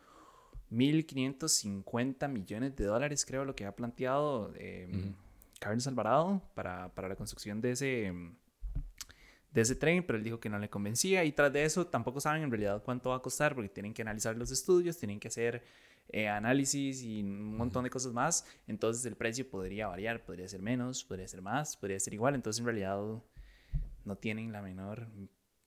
1.550 0.70 2.28
millones 2.28 2.76
de 2.76 2.84
dólares, 2.84 3.24
creo, 3.24 3.44
lo 3.44 3.54
que 3.54 3.66
ha 3.66 3.74
planteado 3.74 4.52
eh, 4.56 5.14
Carlos 5.60 5.86
Alvarado 5.86 6.42
para, 6.54 6.88
para 6.94 7.08
la 7.08 7.16
construcción 7.16 7.60
de 7.60 7.72
ese, 7.72 8.12
de 9.52 9.60
ese 9.60 9.74
tren, 9.76 10.04
pero 10.04 10.18
él 10.18 10.24
dijo 10.24 10.40
que 10.40 10.48
no 10.48 10.58
le 10.58 10.68
convencía. 10.68 11.24
Y 11.24 11.32
tras 11.32 11.52
de 11.52 11.64
eso 11.64 11.86
tampoco 11.86 12.20
saben 12.20 12.42
en 12.42 12.50
realidad 12.50 12.82
cuánto 12.84 13.10
va 13.10 13.16
a 13.16 13.22
costar 13.22 13.54
porque 13.54 13.68
tienen 13.68 13.94
que 13.94 14.02
analizar 14.02 14.36
los 14.36 14.50
estudios, 14.50 14.98
tienen 14.98 15.20
que 15.20 15.28
hacer 15.28 15.62
eh, 16.10 16.28
análisis 16.28 17.02
y 17.02 17.20
un 17.20 17.56
montón 17.56 17.82
de 17.82 17.90
cosas 17.90 18.12
más, 18.12 18.46
entonces 18.68 19.04
el 19.06 19.16
precio 19.16 19.48
podría 19.48 19.88
variar, 19.88 20.24
podría 20.24 20.46
ser 20.48 20.62
menos, 20.62 21.02
podría 21.02 21.26
ser 21.26 21.42
más, 21.42 21.76
podría 21.76 21.98
ser 21.98 22.14
igual, 22.14 22.36
entonces 22.36 22.60
en 22.60 22.66
realidad 22.66 23.00
no 24.06 24.16
tienen 24.16 24.52
la 24.52 24.62
menor 24.62 25.08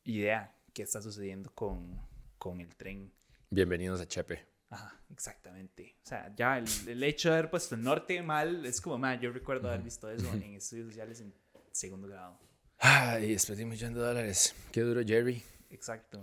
idea 0.05 0.55
qué 0.73 0.83
está 0.83 1.01
sucediendo 1.01 1.51
con, 1.53 1.99
con 2.37 2.61
el 2.61 2.73
tren. 2.75 3.11
Bienvenidos 3.49 3.99
a 3.99 4.07
Chepe. 4.07 4.45
Ajá, 4.69 4.97
exactamente. 5.11 5.97
O 6.03 6.07
sea, 6.07 6.33
ya 6.35 6.57
el, 6.57 6.65
el 6.87 7.03
hecho 7.03 7.29
de 7.29 7.37
haber 7.37 7.49
puesto 7.49 7.75
el 7.75 7.83
norte 7.83 8.21
mal 8.23 8.65
es 8.65 8.79
como, 8.79 8.97
man, 8.97 9.19
yo 9.19 9.31
recuerdo 9.31 9.67
haber 9.67 9.81
visto 9.81 10.09
eso 10.09 10.33
en 10.33 10.43
estudios 10.55 10.87
sociales 10.87 11.19
en 11.19 11.33
segundo 11.71 12.07
grado. 12.07 12.39
Ay, 12.77 13.33
después 13.33 13.57
de 13.57 13.65
un 13.65 13.71
millón 13.71 13.93
de 13.93 13.99
dólares. 13.99 14.55
Qué 14.71 14.81
duro, 14.81 15.01
Jerry. 15.05 15.43
Exacto. 15.69 16.21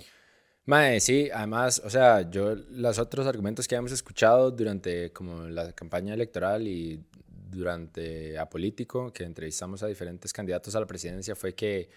Mae, 0.64 1.00
sí, 1.00 1.28
además, 1.32 1.82
o 1.84 1.90
sea, 1.90 2.28
yo 2.30 2.54
los 2.54 2.98
otros 2.98 3.26
argumentos 3.26 3.68
que 3.68 3.74
hemos 3.74 3.92
escuchado 3.92 4.50
durante 4.50 5.12
como 5.12 5.42
la 5.42 5.72
campaña 5.72 6.14
electoral 6.14 6.66
y 6.66 7.04
durante 7.48 8.38
Apolítico, 8.38 9.12
que 9.12 9.24
entrevistamos 9.24 9.82
a 9.82 9.86
diferentes 9.86 10.32
candidatos 10.32 10.74
a 10.74 10.80
la 10.80 10.86
presidencia, 10.86 11.36
fue 11.36 11.54
que, 11.54 11.88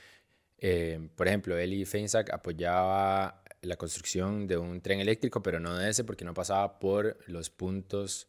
eh, 0.58 1.10
por 1.16 1.28
ejemplo, 1.28 1.58
Eli 1.58 1.86
Feinsack 1.86 2.32
apoyaba 2.32 3.44
la 3.62 3.76
construcción 3.76 4.48
de 4.48 4.58
un 4.58 4.82
tren 4.82 5.00
eléctrico, 5.00 5.42
pero 5.42 5.60
no 5.60 5.76
de 5.76 5.90
ese 5.90 6.04
porque 6.04 6.26
no 6.26 6.34
pasaba 6.34 6.80
por 6.80 7.18
los 7.28 7.50
puntos 7.50 8.28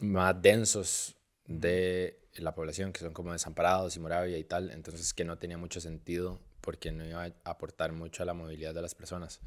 más 0.00 0.40
densos 0.40 1.16
de 1.46 2.18
la 2.36 2.54
población, 2.54 2.92
que 2.92 3.00
son 3.00 3.12
como 3.12 3.32
Desamparados 3.32 3.96
y 3.96 4.00
Moravia 4.00 4.38
y 4.38 4.44
tal, 4.44 4.70
entonces 4.70 5.12
que 5.12 5.24
no 5.24 5.38
tenía 5.38 5.58
mucho 5.58 5.80
sentido 5.80 6.40
porque 6.60 6.92
no 6.92 7.04
iba 7.04 7.24
a 7.24 7.32
aportar 7.44 7.92
mucho 7.92 8.22
a 8.22 8.26
la 8.26 8.34
movilidad 8.34 8.74
de 8.74 8.82
las 8.82 8.94
personas. 8.94 9.40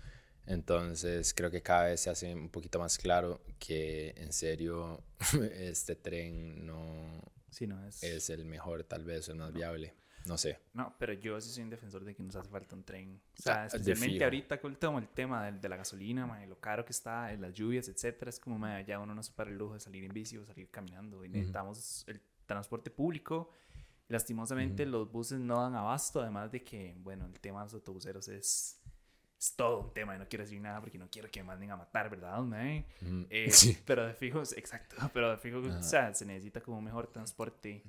Entonces 0.48 1.34
creo 1.34 1.50
que 1.50 1.62
cada 1.62 1.86
vez 1.86 2.02
se 2.02 2.10
hace 2.10 2.34
un 2.34 2.50
poquito 2.50 2.80
más 2.80 2.98
claro 2.98 3.42
que 3.60 4.14
en 4.18 4.32
serio 4.32 5.04
este 5.54 5.96
tren 5.96 6.66
no 6.66 7.22
Sí, 7.50 7.66
no 7.68 7.84
es. 7.86 8.04
es 8.04 8.30
el 8.30 8.46
mejor, 8.46 8.84
tal 8.84 9.06
vez, 9.06 9.30
el 9.30 9.36
más 9.38 9.54
viable. 9.54 9.94
No 10.26 10.38
sé. 10.38 10.60
No, 10.74 10.94
pero 11.00 11.14
yo 11.14 11.40
sí 11.40 11.50
soy 11.52 11.64
un 11.64 11.70
defensor 11.70 12.04
de 12.04 12.16
que 12.16 12.24
nos 12.24 12.36
hace 12.36 12.50
falta 12.50 12.76
un 12.76 12.84
tren. 12.84 13.16
O 13.16 13.20
Ah, 13.38 13.42
sea, 13.42 13.62
de 13.62 13.68
especialmente 13.68 14.24
ahorita 14.24 14.60
con 14.60 14.72
el 14.74 14.78
tema, 14.78 14.98
el 15.00 15.08
tema 15.10 15.46
de, 15.46 15.60
de 15.60 15.70
la 15.70 15.78
gasolina, 15.78 16.26
man, 16.26 16.50
lo 16.50 16.60
caro 16.60 16.84
que 16.84 16.92
está, 16.92 17.32
las 17.38 17.54
lluvias, 17.54 17.88
etcétera. 17.88 18.30
Es 18.30 18.40
como, 18.40 18.58
man, 18.58 18.84
ya 18.86 19.00
uno 19.00 19.14
no 19.16 19.22
se 19.24 19.32
para 19.32 19.52
el 19.52 19.58
lujo 19.58 19.76
de 19.76 19.80
salir 19.80 20.04
en 20.04 20.12
bici 20.14 20.36
o 20.38 20.44
salir 20.44 20.68
caminando. 20.70 21.24
Y 21.24 21.30
necesitamos 21.30 22.04
el 22.08 22.20
transporte 22.48 22.90
público. 22.90 23.52
Lastimosamente 24.08 24.86
los 24.86 25.12
buses 25.12 25.40
no 25.40 25.62
dan 25.62 25.76
abasto, 25.76 26.22
además 26.22 26.52
de 26.52 26.64
que, 26.64 26.96
bueno, 27.00 27.26
el 27.26 27.40
tema 27.40 27.60
de 27.60 27.66
los 27.66 27.74
autobuseros 27.76 28.28
es, 28.28 28.80
es 29.46 29.56
todo 29.56 29.80
un 29.82 29.94
tema. 29.94 30.16
Y 30.16 30.20
no 30.20 30.28
quiero 30.28 30.44
decir 30.44 30.60
nada 30.60 30.80
porque 30.82 30.98
no 30.98 31.08
quiero 31.10 31.30
que 31.30 31.42
me 31.42 31.48
manden 31.48 31.72
a 31.72 31.78
matar, 31.78 32.10
¿verdad? 32.10 32.40
man? 32.40 32.86
Eh, 33.30 33.48
Sí. 33.52 33.78
Pero 33.86 34.06
de 34.08 34.14
fijo, 34.14 34.40
exacto, 34.56 34.96
pero 35.14 35.32
de 35.32 35.38
fijo, 35.38 35.60
o 35.60 35.84
sea, 35.84 36.14
se 36.14 36.26
necesita 36.26 36.62
como 36.62 36.78
un 36.80 36.84
mejor 36.84 37.08
transporte 37.08 37.84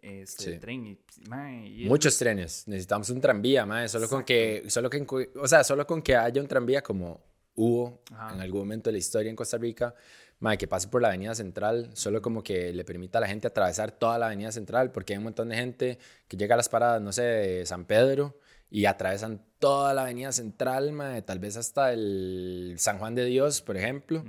este, 0.00 0.44
Sí. 0.44 0.50
de 0.52 0.58
tren. 0.58 0.86
Y, 0.86 0.98
man, 1.28 1.64
y 1.66 1.84
Muchos 1.86 2.16
trenes. 2.16 2.66
Necesitamos 2.68 3.10
un 3.10 3.20
tranvía, 3.20 3.66
mae. 3.66 3.88
Solo 3.88 4.08
con 4.08 4.24
que, 4.24 4.64
solo 4.68 4.88
que, 4.88 5.06
o 5.36 5.48
sea, 5.48 5.64
solo 5.64 5.86
con 5.86 6.00
que 6.02 6.16
haya 6.16 6.40
un 6.40 6.48
tranvía 6.48 6.82
como 6.82 7.20
hubo 7.54 8.02
Ajá. 8.12 8.34
en 8.34 8.40
algún 8.40 8.60
momento 8.60 8.88
de 8.88 8.92
la 8.92 8.98
historia 8.98 9.28
en 9.28 9.36
Costa 9.36 9.58
Rica, 9.58 9.94
mae, 10.38 10.56
que 10.56 10.66
pase 10.66 10.88
por 10.88 11.02
la 11.02 11.08
Avenida 11.08 11.34
Central, 11.34 11.90
solo 11.92 12.22
como 12.22 12.42
que 12.42 12.72
le 12.72 12.84
permita 12.84 13.18
a 13.18 13.20
la 13.20 13.26
gente 13.26 13.46
atravesar 13.48 13.90
toda 13.92 14.18
la 14.18 14.26
Avenida 14.26 14.50
Central, 14.52 14.90
porque 14.90 15.12
hay 15.12 15.18
un 15.18 15.24
montón 15.24 15.50
de 15.50 15.56
gente 15.56 15.98
que 16.26 16.36
llega 16.38 16.54
a 16.54 16.56
las 16.56 16.70
paradas, 16.70 17.02
no 17.02 17.12
sé, 17.12 17.22
de 17.22 17.66
San 17.66 17.84
Pedro 17.84 18.38
y 18.70 18.86
atravesan 18.86 19.44
toda 19.58 19.92
la 19.92 20.02
Avenida 20.02 20.32
Central, 20.32 20.92
mae, 20.92 21.22
tal 21.22 21.38
vez 21.38 21.56
hasta 21.56 21.92
el 21.92 22.76
San 22.78 22.98
Juan 22.98 23.14
de 23.14 23.24
Dios, 23.24 23.60
por 23.60 23.76
ejemplo. 23.76 24.24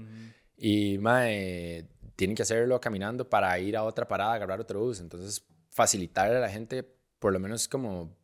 Y 0.58 0.98
mae, 0.98 1.88
tienen 2.16 2.36
que 2.36 2.42
hacerlo 2.42 2.80
caminando 2.82 3.30
para 3.30 3.58
ir 3.60 3.78
a 3.78 3.84
otra 3.84 4.08
parada, 4.08 4.34
agarrar 4.34 4.60
otro 4.60 4.80
bus. 4.80 5.00
Entonces, 5.00 5.46
facilitarle 5.70 6.38
a 6.38 6.42
la 6.42 6.50
gente, 6.50 6.84
por 7.20 7.32
lo 7.32 7.40
menos 7.40 7.68
como 7.68 8.16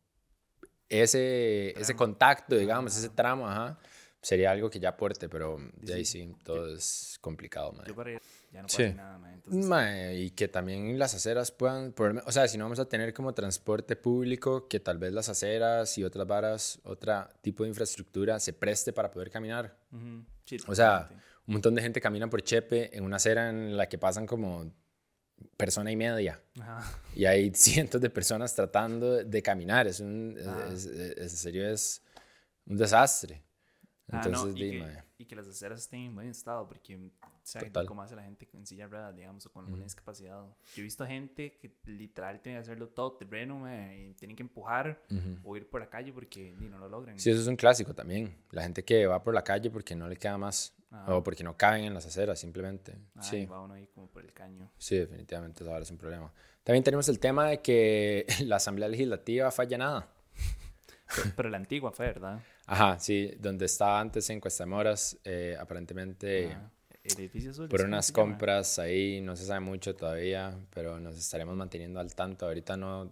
ese, 0.88 1.78
ese 1.80 1.94
contacto, 1.94 2.56
digamos, 2.56 2.96
ese 2.96 3.08
tramo, 3.08 3.48
ajá, 3.48 3.78
sería 4.20 4.50
algo 4.50 4.68
que 4.70 4.80
ya 4.80 4.90
aporte, 4.90 5.28
pero 5.28 5.58
de 5.80 5.94
ahí 5.94 6.04
sí, 6.04 6.34
todo 6.42 6.74
es 6.74 7.18
complicado. 7.20 7.72
Yo 7.86 7.94
para 7.94 8.12
ir 8.12 8.20
ya 8.52 8.62
no 8.62 8.68
Sí. 8.68 8.92
nada. 8.94 9.32
Entonces, 9.34 10.18
y 10.18 10.30
que 10.30 10.48
también 10.48 10.98
las 10.98 11.14
aceras 11.14 11.50
puedan, 11.52 11.94
men- 11.98 12.22
o 12.26 12.32
sea, 12.32 12.48
si 12.48 12.58
no 12.58 12.64
vamos 12.64 12.78
a 12.78 12.88
tener 12.88 13.12
como 13.14 13.32
transporte 13.34 13.94
público, 13.96 14.66
que 14.68 14.80
tal 14.80 14.98
vez 14.98 15.12
las 15.12 15.28
aceras 15.28 15.96
y 15.98 16.04
otras 16.04 16.26
varas, 16.26 16.80
otro 16.84 17.28
tipo 17.42 17.62
de 17.62 17.68
infraestructura 17.70 18.40
se 18.40 18.52
preste 18.52 18.92
para 18.92 19.10
poder 19.10 19.30
caminar. 19.30 19.76
sí, 20.44 20.56
O 20.66 20.74
sea, 20.74 21.08
un 21.46 21.52
montón 21.54 21.74
de 21.74 21.82
gente 21.82 22.00
camina 22.00 22.28
por 22.28 22.42
Chepe 22.42 22.96
en 22.96 23.04
una 23.04 23.16
acera 23.16 23.48
en 23.50 23.76
la 23.76 23.88
que 23.88 23.98
pasan 23.98 24.26
como 24.26 24.70
persona 25.56 25.90
y 25.92 25.96
media. 25.96 26.40
Ajá. 26.60 27.00
Y 27.14 27.24
hay 27.26 27.50
cientos 27.54 28.00
de 28.00 28.10
personas 28.10 28.54
tratando 28.54 29.22
de 29.24 29.42
caminar. 29.42 29.86
Es 29.86 30.00
un, 30.00 30.36
es- 30.38 30.46
Ah. 30.46 30.68
es, 30.72 30.84
es- 30.86 31.16
en 31.18 31.28
serio, 31.30 31.68
es 31.70 32.02
un 32.66 32.76
desastre. 32.76 33.42
Ah, 34.10 34.22
Entonces, 34.24 34.54
no, 34.54 34.56
y, 34.58 34.62
di, 34.62 34.70
que, 34.78 35.02
y 35.18 35.24
que 35.26 35.36
las 35.36 35.46
aceras 35.46 35.80
estén 35.80 36.00
en 36.00 36.14
buen 36.14 36.28
estado, 36.28 36.66
porque, 36.66 36.96
o 36.96 37.10
sea, 37.42 37.60
Total. 37.62 37.84
como 37.86 38.02
hace 38.02 38.16
la 38.16 38.22
gente 38.22 38.48
en 38.54 38.66
silla 38.66 38.84
de 38.84 38.90
ruedas, 38.90 39.14
digamos, 39.14 39.44
o 39.44 39.52
con 39.52 39.64
alguna 39.66 39.84
discapacidad. 39.84 40.42
Yo 40.74 40.80
he 40.80 40.82
visto 40.82 41.06
gente 41.06 41.58
que 41.58 41.70
literal 41.84 42.40
tiene 42.40 42.56
que 42.56 42.62
hacerlo 42.62 42.88
todo 42.88 43.12
terreno, 43.12 43.58
mae, 43.58 44.08
y 44.08 44.14
tienen 44.14 44.34
que 44.36 44.42
empujar 44.42 45.02
o 45.44 45.56
ir 45.56 45.68
por 45.68 45.80
la 45.80 45.90
calle 45.90 46.12
porque 46.12 46.54
ni 46.58 46.68
no 46.68 46.78
lo 46.78 46.88
logran. 46.88 47.18
Sí, 47.18 47.30
eso 47.30 47.40
es 47.40 47.46
un 47.46 47.56
clásico 47.56 47.94
también. 47.94 48.34
La 48.50 48.62
gente 48.62 48.82
que 48.84 49.06
va 49.06 49.22
por 49.22 49.34
la 49.34 49.44
calle 49.44 49.70
porque 49.70 49.94
no 49.94 50.08
le 50.08 50.16
queda 50.16 50.38
más. 50.38 50.74
Ajá. 50.90 51.14
O 51.16 51.22
porque 51.22 51.44
no 51.44 51.54
caben 51.54 51.84
en 51.84 51.92
las 51.92 52.06
aceras, 52.06 52.40
simplemente. 52.40 52.94
Ay, 53.14 53.22
sí, 53.22 53.44
va 53.44 53.60
uno 53.60 53.74
ahí 53.74 53.86
como 53.88 54.06
por 54.08 54.24
el 54.24 54.32
caño. 54.32 54.70
sí, 54.78 54.96
definitivamente 54.96 55.62
eso 55.62 55.70
ahora 55.70 55.82
es 55.82 55.90
un 55.90 55.98
problema. 55.98 56.32
También 56.64 56.82
tenemos 56.82 57.06
el 57.10 57.18
tema 57.18 57.46
de 57.48 57.60
que 57.60 58.24
la 58.46 58.56
Asamblea 58.56 58.88
Legislativa 58.88 59.50
falla 59.50 59.76
nada. 59.76 60.08
Pero, 61.14 61.30
pero 61.36 61.48
la 61.50 61.58
antigua 61.58 61.90
fue, 61.92 62.06
¿verdad? 62.06 62.40
Ajá, 62.70 62.98
sí, 63.00 63.32
donde 63.40 63.64
estaba 63.64 63.98
antes 63.98 64.28
en 64.30 64.40
Cuesta 64.40 64.66
Moras, 64.66 65.16
eh, 65.24 65.56
aparentemente 65.58 66.52
Ah, 66.52 66.70
el 67.02 67.12
edificio 67.18 67.50
azul. 67.50 67.68
por 67.68 67.80
¿cómo 67.80 67.88
unas 67.88 68.08
llama? 68.08 68.14
compras 68.30 68.78
ahí, 68.78 69.20
no 69.22 69.34
se 69.36 69.46
sabe 69.46 69.60
mucho 69.60 69.96
todavía, 69.96 70.54
pero 70.74 71.00
nos 71.00 71.16
estaremos 71.16 71.56
manteniendo 71.56 71.98
al 71.98 72.14
tanto. 72.14 72.44
Ahorita 72.46 72.76
no 72.76 73.10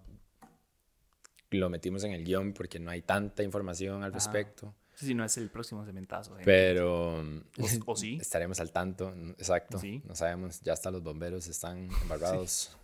lo 1.50 1.70
metimos 1.70 2.04
en 2.04 2.12
el 2.12 2.22
guion 2.24 2.52
porque 2.52 2.78
no 2.78 2.90
hay 2.90 3.00
tanta 3.02 3.42
información 3.42 4.02
al 4.02 4.12
respecto, 4.12 4.74
Sí, 4.94 5.06
sí, 5.06 5.14
no 5.14 5.24
es 5.24 5.36
el 5.36 5.50
próximo 5.50 5.84
cementazo. 5.84 6.30
gente. 6.32 6.44
pero 6.44 7.18
O, 7.20 7.92
o 7.92 7.96
sí. 7.96 8.18
estaremos 8.20 8.60
al 8.60 8.72
tanto, 8.72 9.14
exacto. 9.38 9.78
Sí. 9.78 10.02
No 10.06 10.14
sabemos, 10.14 10.60
ya 10.62 10.72
hasta 10.72 10.90
los 10.90 11.02
bomberos 11.02 11.46
están 11.48 11.88
embarrados. 12.02 12.76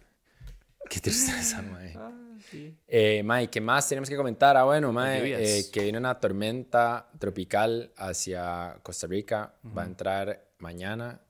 Qué 0.88 1.00
tristeza, 1.00 1.62
mae. 1.62 1.94
Ah, 1.96 2.12
sí. 2.50 2.76
Eh, 2.86 3.22
mae, 3.22 3.48
¿qué 3.48 3.60
más 3.60 3.88
tenemos 3.88 4.08
que 4.08 4.16
comentar? 4.16 4.56
Ah, 4.56 4.64
bueno, 4.64 4.92
mae, 4.92 5.34
eh, 5.58 5.70
que 5.72 5.82
viene 5.82 5.98
una 5.98 6.18
tormenta 6.20 7.08
tropical 7.18 7.92
hacia 7.96 8.78
Costa 8.82 9.06
Rica. 9.06 9.54
Va 9.76 9.82
a 9.82 9.86
entrar 9.86 10.52
mañana 10.58 11.20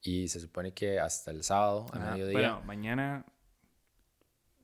y 0.00 0.28
se 0.28 0.40
supone 0.40 0.72
que 0.72 0.98
hasta 0.98 1.30
el 1.30 1.42
sábado, 1.44 1.86
a 1.92 1.96
Ajá, 1.96 2.10
mediodía. 2.12 2.32
Bueno, 2.34 2.62
mañana 2.64 3.26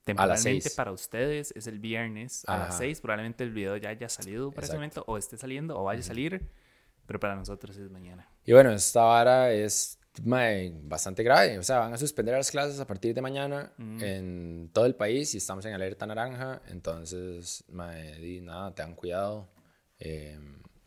temporalmente 0.05 0.71
para 0.71 0.93
ustedes 0.93 1.53
es 1.55 1.67
el 1.67 1.79
viernes 1.79 2.45
a 2.47 2.57
las 2.57 2.69
Ajá. 2.71 2.79
6. 2.79 3.01
Probablemente 3.03 3.45
el 3.45 3.51
video 3.51 3.77
ya 3.77 3.91
haya 3.91 4.09
salido 4.09 4.51
para 4.51 4.65
ese 4.65 4.77
Exacto. 4.77 4.77
momento, 4.79 5.05
o 5.07 5.19
esté 5.19 5.37
saliendo, 5.37 5.79
o 5.79 5.85
vaya 5.85 6.01
a 6.01 6.03
salir, 6.03 6.49
pero 7.07 7.21
para 7.21 7.37
nosotros 7.37 7.77
es 7.77 7.91
mañana. 7.91 8.29
Y 8.45 8.53
bueno, 8.53 8.73
esta 8.73 9.03
vara 9.03 9.53
es 9.53 9.98
mae, 10.25 10.73
bastante 10.83 11.23
grave. 11.23 11.59
O 11.59 11.63
sea, 11.63 11.79
van 11.79 11.95
a 11.95 11.99
suspender 11.99 12.35
las 12.35 12.51
clases 12.51 12.81
a 12.81 12.87
partir 12.87 13.15
de 13.15 13.21
mañana 13.21 13.73
en 13.79 14.71
todo 14.73 14.87
el 14.87 14.95
país 14.95 15.35
y 15.35 15.39
estamos 15.39 15.65
en 15.67 15.75
alerta 15.75 16.07
naranja. 16.07 16.63
Entonces, 16.69 17.65
mae, 17.69 18.19
di, 18.21 18.41
nada, 18.41 18.75
tengan 18.75 18.95
cuidado. 18.95 19.49
Eh, 19.99 20.39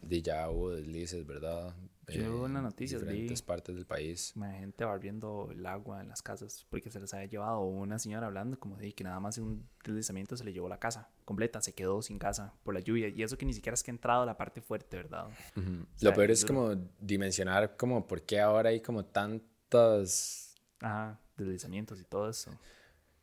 di, 0.02 0.22
ya 0.22 0.50
hubo 0.50 0.72
deslices, 0.72 1.26
¿verdad? 1.26 1.74
Yo 2.12 2.46
en 2.46 2.54
las 2.54 2.64
noticias 2.64 3.02
vi- 3.02 3.08
diferentes 3.08 3.42
partes 3.42 3.76
del 3.76 3.86
país. 3.86 4.34
Ma, 4.36 4.52
gente 4.54 4.86
barriendo 4.86 5.50
el 5.52 5.66
agua 5.66 6.02
en 6.02 6.10
las 6.10 6.22
casas 6.22 6.66
porque 6.70 6.90
se 6.90 7.00
les 7.00 7.14
había 7.14 7.28
llevado 7.28 7.60
o 7.60 7.68
una 7.70 8.00
señora 8.00 8.28
hablando 8.28 8.60
como 8.60 8.78
de 8.78 8.94
que 8.94 9.04
nada 9.04 9.20
más 9.20 9.38
en 9.38 9.44
un 9.46 9.70
deslizamiento 9.84 10.38
se 10.38 10.44
le 10.44 10.54
llevó 10.54 10.70
la 10.70 10.80
casa 10.80 11.10
completa, 11.26 11.62
se 11.62 11.74
quedó 11.74 12.02
sin 12.02 12.18
casa 12.20 12.54
por 12.64 12.74
la 12.74 12.80
lluvia 12.80 13.08
y 13.10 13.24
eso 13.24 13.38
que 13.38 13.46
ni 13.46 13.54
siquiera 13.54 13.74
es 13.74 13.84
que 13.84 13.92
ha 13.92 13.94
entrado 13.94 14.26
la 14.26 14.38
parte 14.38 14.62
fuerte, 14.62 14.98
¿verdad? 14.98 15.28
Ujú. 15.56 15.86
sea, 15.96 16.10
Lo 16.12 16.16
peor 16.16 16.32
es 16.32 16.46
como 16.46 16.76
dimensionar 17.00 17.76
como 17.78 18.06
por 18.08 18.22
qué 18.24 18.40
ahora 18.40 18.70
hay 18.70 18.82
como 18.82 19.06
tantas 19.06 20.56
Ajá, 20.80 21.20
deslizamientos 21.38 22.00
y 22.00 22.04
todo 22.06 22.30
eso. 22.30 22.52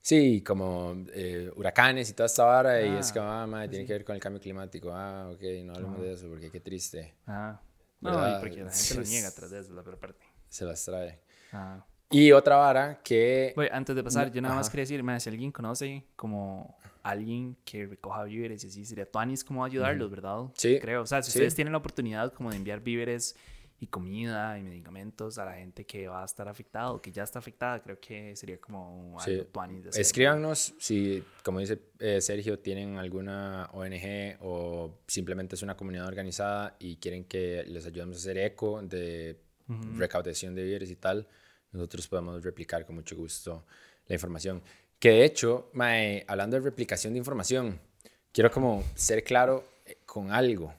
Sí, 0.01 0.43
como 0.43 0.95
eh, 1.13 1.51
huracanes 1.57 2.09
y 2.11 2.15
toda 2.15 2.27
esta 2.27 2.45
vara, 2.45 2.83
y 2.85 2.97
es 2.97 3.11
Ah, 3.11 3.13
que, 3.13 3.19
ah, 3.19 3.47
madre, 3.47 3.69
tiene 3.69 3.85
que 3.87 3.93
ver 3.93 4.05
con 4.05 4.15
el 4.15 4.23
cambio 4.23 4.41
climático. 4.41 4.91
Ah, 4.93 5.31
ok, 5.33 5.43
no 5.65 5.75
hablemos 5.75 6.01
de 6.01 6.13
eso 6.15 6.29
porque 6.29 6.51
qué 6.51 6.61
triste. 6.61 7.15
Ajá. 7.27 7.61
No, 8.01 8.11
¿Verdad? 8.11 8.41
porque 8.41 8.65
la 8.65 8.71
gente 8.71 8.95
lo 8.95 9.03
niega 9.03 9.31
tras 9.33 9.51
de 9.51 9.61
eso, 9.61 9.73
la 9.73 9.83
peor 9.83 9.99
parte. 9.99 10.25
Se 10.49 10.65
las 10.65 10.85
trae. 10.85 11.21
Ajá. 11.53 11.87
Y 12.11 12.33
otra 12.33 12.57
vara 12.57 13.01
que. 13.03 13.53
Oye, 13.57 13.69
antes 13.71 13.95
de 13.95 14.03
pasar, 14.03 14.33
yo 14.33 14.41
nada 14.41 14.55
más 14.55 14.67
ajá. 14.67 14.73
quería 14.73 14.83
decir, 14.85 15.21
si 15.21 15.29
alguien 15.29 15.53
conoce 15.53 16.07
como 16.17 16.79
alguien 17.03 17.57
que 17.65 17.87
recoja 17.87 18.25
víveres 18.25 18.65
y 18.65 18.69
así, 18.69 18.85
sería 18.85 19.11
Tuanis 19.11 19.45
como 19.45 19.65
ayudarlos, 19.65 20.11
¿verdad? 20.11 20.45
Sí, 20.55 20.79
Creo. 20.81 21.03
O 21.03 21.07
sea, 21.07 21.23
si 21.23 21.31
sí. 21.31 21.39
ustedes 21.39 21.55
tienen 21.55 21.73
la 21.73 21.79
oportunidad 21.79 22.33
como 22.33 22.51
de 22.51 22.57
enviar 22.57 22.81
víveres 22.81 23.37
y 23.81 23.87
comida 23.87 24.59
y 24.59 24.63
medicamentos 24.63 25.39
a 25.39 25.45
la 25.45 25.55
gente 25.55 25.87
que 25.87 26.09
va 26.09 26.23
a 26.23 26.25
estar 26.25 26.49
afectada 26.49 26.91
o 26.93 27.01
que 27.01 27.13
ya 27.13 27.23
está 27.23 27.39
afectada, 27.39 27.81
creo 27.81 28.01
que 28.01 28.35
sería 28.35 28.61
como 28.61 29.19
algo 29.21 29.45
Sí. 29.45 29.89
Hacer. 29.89 30.01
Escríbanos 30.01 30.75
si, 30.79 31.23
como 31.45 31.61
dice 31.61 31.79
eh, 32.01 32.21
Sergio, 32.21 32.59
tienen 32.59 32.97
alguna 32.97 33.69
ONG 33.73 34.37
o 34.41 34.99
simplemente 35.07 35.55
es 35.55 35.63
una 35.63 35.77
comunidad 35.77 36.07
organizada 36.09 36.77
y 36.81 36.97
quieren 36.97 37.25
que 37.25 37.65
les 37.69 37.87
ayudemos 37.87 38.17
a 38.17 38.19
hacer 38.19 38.39
eco 38.39 38.83
de 38.83 39.41
recaudación 39.97 40.55
de 40.55 40.65
víveres 40.65 40.91
y 40.91 40.97
tal. 40.97 41.29
Nosotros 41.71 42.09
podemos 42.09 42.43
replicar 42.43 42.85
con 42.85 42.97
mucho 42.97 43.15
gusto 43.15 43.65
la 44.07 44.15
información. 44.15 44.63
Que 44.99 45.11
de 45.11 45.25
hecho, 45.25 45.71
mae, 45.75 46.25
hablando 46.27 46.57
de 46.57 46.63
replicación 46.63 47.13
de 47.13 47.19
información, 47.19 47.79
quiero 48.33 48.51
como 48.51 48.83
ser 48.95 49.23
claro 49.23 49.65
eh, 49.87 49.99
con 50.05 50.33
algo. 50.33 50.75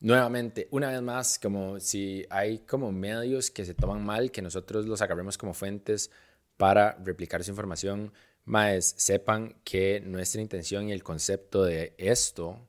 Nuevamente, 0.00 0.66
una 0.70 0.90
vez 0.90 1.02
más, 1.02 1.38
como 1.38 1.78
si 1.78 2.24
hay 2.30 2.60
como 2.60 2.90
medios 2.90 3.50
que 3.50 3.66
se 3.66 3.74
toman 3.74 4.02
mal, 4.02 4.30
que 4.30 4.40
nosotros 4.40 4.86
los 4.86 5.02
agarremos 5.02 5.36
como 5.36 5.52
fuentes 5.52 6.10
para 6.56 6.92
replicar 7.04 7.44
su 7.44 7.50
información, 7.50 8.10
más 8.46 8.94
sepan 8.96 9.56
que 9.62 10.00
nuestra 10.00 10.40
intención 10.40 10.88
y 10.88 10.92
el 10.92 11.02
concepto 11.02 11.64
de 11.64 11.94
esto 11.98 12.66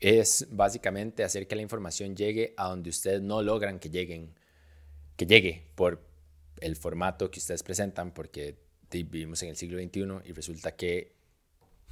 es 0.00 0.48
básicamente 0.50 1.22
hacer 1.22 1.46
que 1.46 1.54
la 1.54 1.62
información 1.62 2.16
llegue 2.16 2.54
a 2.56 2.68
donde 2.68 2.90
ustedes 2.90 3.22
no 3.22 3.40
logran 3.40 3.78
que 3.78 3.90
lleguen, 3.90 4.34
que 5.16 5.26
llegue 5.26 5.70
por 5.76 6.02
el 6.60 6.74
formato 6.74 7.30
que 7.30 7.38
ustedes 7.38 7.62
presentan, 7.62 8.12
porque 8.12 8.56
vivimos 8.90 9.42
en 9.44 9.50
el 9.50 9.56
siglo 9.56 9.78
XXI 9.78 10.28
y 10.28 10.32
resulta 10.32 10.74
que 10.74 11.14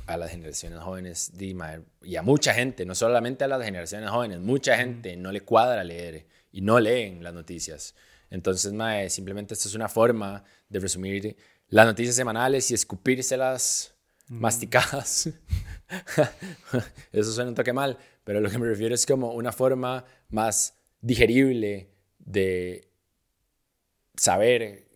a 0.06 0.16
las 0.16 0.30
generaciones 0.30 0.80
jóvenes 0.80 1.32
y 2.02 2.16
a 2.16 2.22
mucha 2.22 2.54
gente, 2.54 2.84
no 2.84 2.94
solamente 2.94 3.44
a 3.44 3.48
las 3.48 3.64
generaciones 3.64 4.10
jóvenes, 4.10 4.40
mucha 4.40 4.76
gente 4.76 5.16
no 5.16 5.32
le 5.32 5.42
cuadra 5.42 5.84
leer 5.84 6.26
y 6.50 6.60
no 6.60 6.80
leen 6.80 7.22
las 7.22 7.34
noticias. 7.34 7.94
Entonces, 8.30 8.72
mae, 8.72 9.10
simplemente 9.10 9.54
esto 9.54 9.68
es 9.68 9.74
una 9.74 9.88
forma 9.88 10.44
de 10.68 10.80
resumir 10.80 11.36
las 11.68 11.86
noticias 11.86 12.16
semanales 12.16 12.70
y 12.70 12.74
escupírselas 12.74 13.94
masticadas. 14.28 15.28
Eso 17.12 17.32
suena 17.32 17.50
un 17.50 17.54
toque 17.54 17.72
mal, 17.72 17.98
pero 18.24 18.40
lo 18.40 18.50
que 18.50 18.58
me 18.58 18.66
refiero 18.66 18.94
es 18.94 19.06
como 19.06 19.32
una 19.32 19.52
forma 19.52 20.04
más 20.30 20.74
digerible 21.00 21.90
de 22.18 22.88
saber 24.16 24.88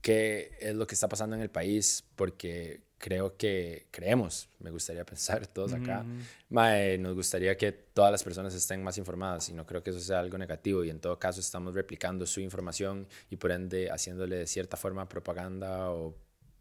qué 0.00 0.56
es 0.60 0.74
lo 0.74 0.86
que 0.86 0.94
está 0.94 1.08
pasando 1.08 1.36
en 1.36 1.42
el 1.42 1.50
país, 1.50 2.04
porque 2.16 2.82
creo 2.98 3.36
que 3.36 3.86
creemos, 3.90 4.48
me 4.58 4.70
gustaría 4.70 5.04
pensar 5.06 5.46
todos 5.46 5.72
acá, 5.72 6.04
mae, 6.50 6.98
nos 6.98 7.14
gustaría 7.14 7.56
que 7.56 7.72
todas 7.72 8.12
las 8.12 8.22
personas 8.22 8.54
estén 8.54 8.84
más 8.84 8.98
informadas 8.98 9.48
y 9.48 9.54
no 9.54 9.66
creo 9.66 9.82
que 9.82 9.90
eso 9.90 10.00
sea 10.00 10.20
algo 10.20 10.38
negativo 10.38 10.84
y 10.84 10.90
en 10.90 11.00
todo 11.00 11.18
caso 11.18 11.40
estamos 11.40 11.74
replicando 11.74 12.26
su 12.26 12.40
información 12.40 13.08
y 13.30 13.36
por 13.36 13.52
ende 13.52 13.90
haciéndole 13.90 14.36
de 14.36 14.46
cierta 14.46 14.76
forma 14.76 15.08
propaganda 15.08 15.90
o 15.90 16.14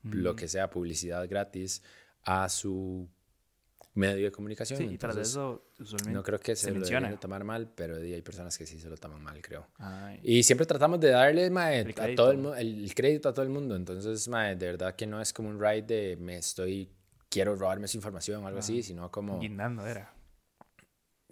lo 0.03 0.33
que 0.35 0.47
sea 0.47 0.69
publicidad 0.69 1.27
gratis 1.27 1.83
a 2.23 2.47
su 2.47 3.09
medio 3.93 4.25
de 4.25 4.31
comunicación. 4.31 4.79
Sí, 4.79 4.85
y 4.85 4.97
tras 4.97 5.15
Entonces, 5.15 5.33
eso, 5.33 5.65
usualmente 5.79 6.13
no 6.13 6.23
creo 6.23 6.39
que 6.39 6.55
se, 6.55 6.65
se 6.65 6.69
lo 6.69 6.75
menciona. 6.75 6.99
deberían 7.01 7.17
de 7.17 7.21
tomar 7.21 7.43
mal, 7.43 7.71
pero 7.75 7.97
hay 7.97 8.21
personas 8.21 8.57
que 8.57 8.65
sí 8.65 8.79
se 8.79 8.89
lo 8.89 8.97
toman 8.97 9.21
mal, 9.21 9.41
creo. 9.41 9.67
Ay. 9.77 10.19
Y 10.23 10.43
siempre 10.43 10.65
tratamos 10.65 10.99
de 10.99 11.09
darle 11.09 11.49
mae, 11.49 11.81
El 11.81 11.89
a 11.89 11.93
crédito. 11.93 12.23
todo 12.23 12.55
el, 12.55 12.93
crédito 12.95 13.29
a 13.29 13.33
todo 13.33 13.43
el 13.43 13.49
mundo. 13.51 13.75
Entonces, 13.75 14.27
mae, 14.27 14.55
de 14.55 14.65
verdad 14.65 14.95
que 14.95 15.07
no 15.07 15.21
es 15.21 15.33
como 15.33 15.49
un 15.49 15.59
ride 15.59 15.81
de 15.81 16.17
me 16.17 16.37
estoy, 16.37 16.89
quiero 17.29 17.55
robarme 17.55 17.87
su 17.87 17.97
información 17.97 18.43
o 18.43 18.47
algo 18.47 18.59
así, 18.59 18.83
sino 18.83 19.11
como... 19.11 19.39
Guindando 19.39 19.85
era. 19.85 20.13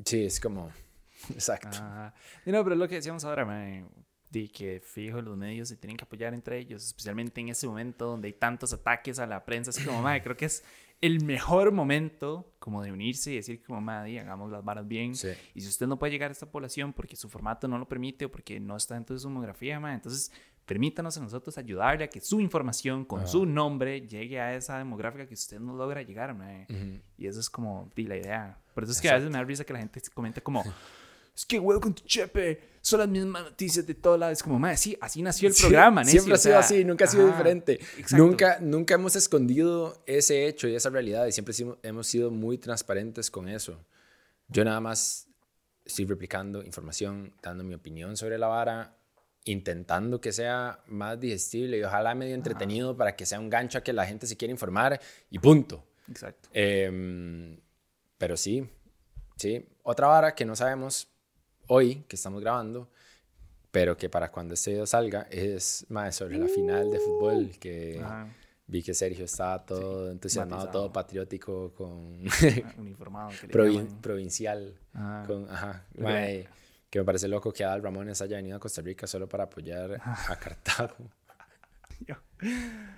Sí, 0.04 0.26
es 0.26 0.40
como... 0.40 0.72
Exacto. 1.34 1.70
Ajá. 1.70 2.14
Y 2.46 2.52
no, 2.52 2.64
pero 2.64 2.76
lo 2.76 2.88
que 2.88 2.96
decíamos 2.96 3.24
ahora, 3.24 3.46
mae, 3.46 3.86
de 4.30 4.50
que 4.50 4.82
fijo 4.82 5.22
los 5.22 5.38
medios 5.38 5.70
se 5.70 5.78
tienen 5.78 5.98
que 5.98 6.04
apoyar 6.04 6.34
entre 6.34 6.58
ellos, 6.60 6.86
especialmente 6.86 7.40
en 7.42 7.50
ese 7.50 7.68
momento 7.68 8.06
donde 8.08 8.28
hay 8.28 8.34
tantos 8.34 8.74
ataques 8.74 9.20
a 9.20 9.26
la 9.26 9.46
prensa, 9.46 9.70
así 9.70 9.84
como, 9.84 10.02
mae, 10.02 10.22
creo 10.22 10.36
que 10.36 10.46
es 10.46 10.64
el 11.02 11.24
mejor 11.24 11.72
momento 11.72 12.54
como 12.60 12.84
de 12.84 12.92
unirse 12.92 13.32
y 13.32 13.36
decir 13.36 13.64
como, 13.64 14.04
di, 14.04 14.18
hagamos 14.18 14.52
las 14.52 14.64
varas 14.64 14.88
bien. 14.88 15.16
Sí. 15.16 15.30
Y 15.54 15.62
si 15.62 15.68
usted 15.68 15.88
no 15.88 16.00
puede 16.00 16.12
llegar 16.12 16.32
a 16.32 16.34
esta 16.34 16.50
población 16.50 16.94
porque 16.94 17.16
su 17.16 17.30
formato 17.30 17.68
no 17.68 17.78
lo 17.78 17.88
permite 17.88 18.26
o 18.26 18.32
porque 18.32 18.60
no 18.60 18.76
está 18.76 18.96
dentro 18.96 19.16
de 19.16 19.20
su 19.20 19.28
demografía, 19.28 19.80
mae, 19.80 19.96
entonces 19.96 20.32
permítanos 20.66 21.18
a 21.18 21.22
nosotros 21.22 21.58
ayudarle 21.58 22.04
a 22.04 22.10
que 22.10 22.20
su 22.20 22.42
información 22.42 23.06
con 23.06 23.28
su 23.28 23.46
nombre 23.46 24.02
llegue 24.02 24.40
a 24.40 24.54
esa 24.54 24.78
demográfica 24.78 25.26
que 25.26 25.34
usted 25.34 25.60
no 25.60 25.74
logra 25.74 26.02
llegar, 26.02 26.36
mae. 26.36 26.68
Y 27.18 27.28
eso 27.28 27.40
es 27.40 27.50
como 27.50 27.90
di, 27.96 28.04
la 28.04 28.18
idea. 28.18 28.60
Por 28.74 28.84
eso 28.84 28.92
es 28.92 29.00
que 29.00 29.10
a 29.10 29.14
veces 29.14 29.30
me 29.30 29.38
da 29.38 29.44
risa 29.44 29.64
que 29.64 29.74
la 29.74 29.80
gente 29.80 30.02
comenta 30.14 30.42
como, 30.42 30.64
es 31.38 31.46
que 31.46 31.60
huevo 31.60 31.80
con 31.80 31.94
tu 31.94 32.02
chepe, 32.04 32.60
son 32.82 33.00
las 33.02 33.08
mismas 33.10 33.44
noticias 33.44 33.86
de 33.86 33.94
todos 33.94 34.18
lados. 34.20 34.40
Es 34.40 34.44
como, 34.44 34.58
madre, 34.58 34.76
sí, 34.78 34.98
así 35.00 35.22
nació 35.22 35.50
el 35.50 35.54
Sí, 35.54 35.62
programa, 35.62 36.02
necio", 36.04 36.22
Siempre 36.22 36.34
ha 36.34 36.38
sido 36.40 36.52
sea, 36.54 36.60
así, 36.60 36.84
nunca 36.84 37.06
ha 37.06 37.08
sido 37.08 37.28
ajá, 37.28 37.38
diferente. 37.38 37.74
exacto. 37.74 38.18
Nunca, 38.18 38.58
nunca 38.60 38.96
hemos 38.96 39.16
escondido 39.16 40.02
ese 40.08 40.48
hecho 40.48 40.68
y 40.68 40.74
esa 40.76 40.90
realidad 40.90 41.28
y 41.28 41.32
siempre 41.32 41.54
hemos- 41.84 42.08
sido 42.08 42.32
muy 42.32 42.58
transparentes 42.58 43.30
con 43.30 43.48
eso. 43.50 43.80
Yo 44.48 44.66
nada 44.66 44.80
más 44.80 45.28
estoy 45.86 46.06
replicando 46.06 46.64
información, 46.64 47.34
dando 47.44 47.64
mi 47.64 47.76
opinión 47.76 48.18
sobre 48.18 48.38
la 48.40 48.48
vara, 48.48 48.98
intentando 49.44 50.20
que 50.20 50.32
sea 50.32 50.80
más 50.88 51.20
digestible 51.20 51.78
y 51.78 51.84
ojalá 51.84 52.16
medio 52.16 52.34
entretenido 52.34 52.98
para 52.98 53.16
que 53.16 53.26
sea 53.28 53.40
un 53.40 53.50
gancho 53.50 53.78
a 53.78 53.82
que 53.82 53.94
la 53.94 54.06
gente 54.08 54.26
se 54.26 54.36
quiera 54.36 54.52
informar 54.52 55.00
y 55.30 55.38
punto. 55.40 55.86
Exacto. 56.10 56.50
Em, 56.52 57.60
pero 58.18 58.36
sí, 58.38 58.68
sí. 59.36 59.66
Otra 59.84 60.08
vara 60.08 60.34
que 60.36 60.46
no 60.46 60.56
sabemos 60.56 61.08
hoy, 61.68 62.04
que 62.08 62.16
estamos 62.16 62.42
grabando, 62.42 62.90
pero 63.72 63.96
que 63.98 64.10
para 64.10 64.32
cuando 64.32 64.54
este 64.54 64.72
video 64.72 64.86
salga, 64.88 65.28
es 65.30 65.86
más 65.90 66.16
sobre 66.16 66.38
la 66.38 66.48
final 66.48 66.90
de 66.90 67.00
fútbol, 67.00 67.52
que 67.60 68.00
Ajá. 68.04 68.28
vi 68.66 68.82
que 68.82 68.94
Sergio 68.94 69.26
estaba 69.26 69.66
todo 69.66 70.10
entusiasmado, 70.12 70.62
matizado. 70.64 70.80
todo 70.86 70.94
patriótico, 70.94 71.74
con 71.76 72.22
Uniformado. 72.78 73.30
Que 73.40 73.48
provin- 73.50 74.00
provincial, 74.02 74.80
Ajá. 74.94 75.24
con, 75.28 75.50
ajá, 75.50 75.86
mae, 75.98 76.48
que 76.90 77.00
me 77.00 77.06
parece 77.06 77.28
loco 77.28 77.52
que 77.52 77.64
Adal 77.66 77.84
Ramones 77.84 78.22
haya 78.22 78.38
venido 78.38 78.56
a 78.58 78.60
Costa 78.60 78.82
Rica 78.82 79.06
solo 79.08 79.28
para 79.28 79.44
apoyar 79.44 80.00
a 80.04 80.36
Cartago. 80.40 80.96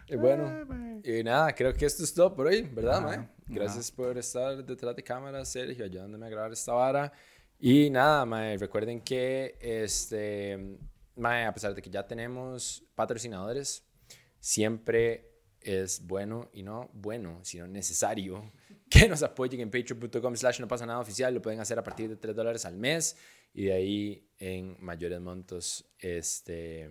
Y 0.08 0.16
bueno, 0.18 1.00
y 1.04 1.24
nada, 1.24 1.54
creo 1.56 1.74
que 1.74 1.86
esto 1.86 2.04
es 2.04 2.14
todo 2.14 2.34
por 2.36 2.48
hoy, 2.48 2.64
¿verdad, 2.64 3.02
mae? 3.02 3.30
Gracias 3.48 3.90
por 3.92 4.18
estar 4.18 4.64
detrás 4.66 4.94
de 4.96 5.04
cámara, 5.04 5.46
Sergio, 5.46 5.86
ayudándome 5.86 6.26
a 6.26 6.30
grabar 6.30 6.52
esta 6.52 6.74
vara. 6.74 7.14
Y 7.62 7.90
nada, 7.90 8.26
mae, 8.26 8.58
recuerden 8.58 9.02
que, 9.02 9.58
este, 9.60 10.78
mae, 11.18 11.46
a 11.46 11.54
pesar 11.54 11.76
de 11.76 11.82
que 11.82 11.90
ya 11.90 12.08
tenemos 12.08 12.86
patrocinadores, 12.96 13.84
siempre 14.40 15.30
es 15.60 16.08
bueno 16.08 16.50
y 16.54 16.64
no 16.64 16.90
bueno, 16.94 17.42
sino 17.44 17.68
necesario 17.68 18.54
que 18.90 19.10
nos 19.10 19.24
apoyen 19.24 19.60
en 19.60 19.70
patreon.com 19.70 20.38
slash 20.38 20.62
no 20.62 20.70
pasa 20.70 20.86
nada 20.86 21.00
oficial. 21.00 21.34
Lo 21.34 21.42
pueden 21.42 21.60
hacer 21.60 21.78
a 21.78 21.84
partir 21.84 22.08
de 22.08 22.16
3 22.16 22.34
dólares 22.34 22.64
al 22.64 22.78
mes 22.78 23.18
y 23.54 23.66
de 23.66 23.74
ahí 23.74 24.30
en 24.38 24.78
mayores 24.80 25.20
montos, 25.20 25.86
este, 26.00 26.90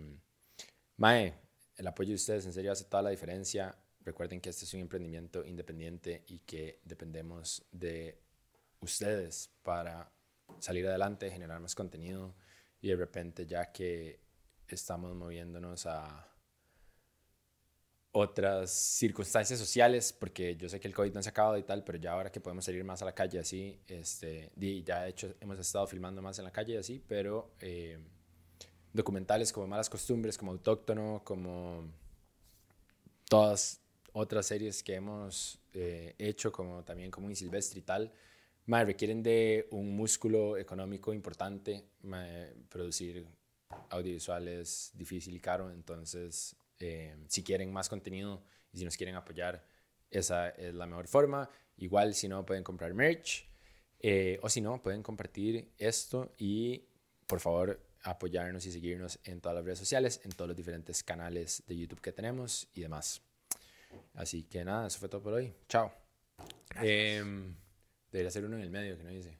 mae, 0.98 1.32
el 1.76 1.86
apoyo 1.86 2.10
de 2.10 2.16
ustedes 2.16 2.44
en 2.44 2.52
serio 2.52 2.72
hace 2.72 2.84
toda 2.84 3.02
la 3.02 3.10
diferencia. 3.10 3.74
recuerden 4.04 4.40
que 4.40 4.50
este 4.50 4.66
es 4.66 4.74
un 4.74 4.80
emprendimiento 4.80 5.46
independiente 5.46 6.24
y 6.26 6.40
que 6.40 6.80
dependemos 6.84 7.66
de 7.72 8.20
ustedes 8.80 9.50
para 9.62 10.12
salir 10.60 10.86
adelante, 10.86 11.30
generar 11.30 11.60
más 11.60 11.74
contenido 11.74 12.34
y 12.80 12.88
de 12.88 12.96
repente 12.96 13.46
ya 13.46 13.72
que 13.72 14.20
estamos 14.68 15.14
moviéndonos 15.14 15.86
a 15.86 16.28
otras 18.12 18.70
circunstancias 18.70 19.58
sociales, 19.58 20.12
porque 20.12 20.56
yo 20.56 20.68
sé 20.68 20.80
que 20.80 20.88
el 20.88 20.94
COVID 20.94 21.12
no 21.12 21.22
se 21.22 21.28
ha 21.28 21.30
acabado 21.30 21.58
y 21.58 21.62
tal, 21.62 21.84
pero 21.84 21.98
ya 21.98 22.12
ahora 22.12 22.32
que 22.32 22.40
podemos 22.40 22.64
salir 22.64 22.82
más 22.84 23.02
a 23.02 23.04
la 23.04 23.14
calle 23.14 23.38
así, 23.38 23.80
este, 23.86 24.50
ya 24.84 25.02
de 25.02 25.10
hecho 25.10 25.34
hemos 25.40 25.58
estado 25.58 25.86
filmando 25.86 26.22
más 26.22 26.38
en 26.38 26.44
la 26.44 26.50
calle 26.50 26.78
así, 26.78 27.02
pero 27.06 27.54
eh, 27.60 27.98
documentales 28.92 29.52
como 29.52 29.66
Malas 29.66 29.90
Costumbres, 29.90 30.38
como 30.38 30.52
Autóctono, 30.52 31.22
como 31.24 31.92
todas 33.28 33.80
otras 34.12 34.46
series 34.46 34.82
que 34.82 34.94
hemos 34.94 35.60
eh, 35.74 36.14
hecho, 36.18 36.50
como 36.50 36.82
también 36.84 37.10
como 37.10 37.32
Silvestre 37.34 37.80
y 37.80 37.82
tal, 37.82 38.12
requieren 38.68 39.22
de 39.22 39.66
un 39.70 39.96
músculo 39.96 40.56
económico 40.58 41.12
importante, 41.14 41.84
producir 42.68 43.26
audiovisuales 43.90 44.92
difícil 44.94 45.34
y 45.34 45.40
caro, 45.40 45.70
entonces 45.70 46.54
eh, 46.78 47.16
si 47.28 47.42
quieren 47.42 47.72
más 47.72 47.88
contenido 47.88 48.44
y 48.72 48.78
si 48.78 48.84
nos 48.84 48.96
quieren 48.96 49.16
apoyar, 49.16 49.64
esa 50.10 50.50
es 50.50 50.74
la 50.74 50.86
mejor 50.86 51.08
forma. 51.08 51.48
Igual 51.76 52.14
si 52.14 52.28
no 52.28 52.44
pueden 52.44 52.64
comprar 52.64 52.92
merch 52.94 53.48
eh, 54.00 54.38
o 54.42 54.48
si 54.48 54.60
no 54.60 54.82
pueden 54.82 55.02
compartir 55.02 55.72
esto 55.78 56.32
y 56.38 56.84
por 57.26 57.40
favor 57.40 57.80
apoyarnos 58.02 58.64
y 58.66 58.72
seguirnos 58.72 59.18
en 59.24 59.40
todas 59.40 59.56
las 59.56 59.64
redes 59.64 59.78
sociales, 59.78 60.20
en 60.24 60.32
todos 60.32 60.48
los 60.48 60.56
diferentes 60.56 61.02
canales 61.02 61.62
de 61.66 61.76
YouTube 61.76 62.00
que 62.00 62.12
tenemos 62.12 62.68
y 62.74 62.82
demás. 62.82 63.22
Así 64.14 64.44
que 64.44 64.64
nada, 64.64 64.86
eso 64.86 64.98
fue 64.98 65.08
todo 65.08 65.22
por 65.22 65.32
hoy. 65.34 65.54
Chao. 65.68 65.92
Eh, 66.82 67.22
debería 68.12 68.30
ser 68.30 68.44
uno 68.44 68.56
en 68.56 68.62
el 68.62 68.70
medio 68.70 68.96
que 68.96 69.04
no 69.04 69.10
dice. 69.10 69.38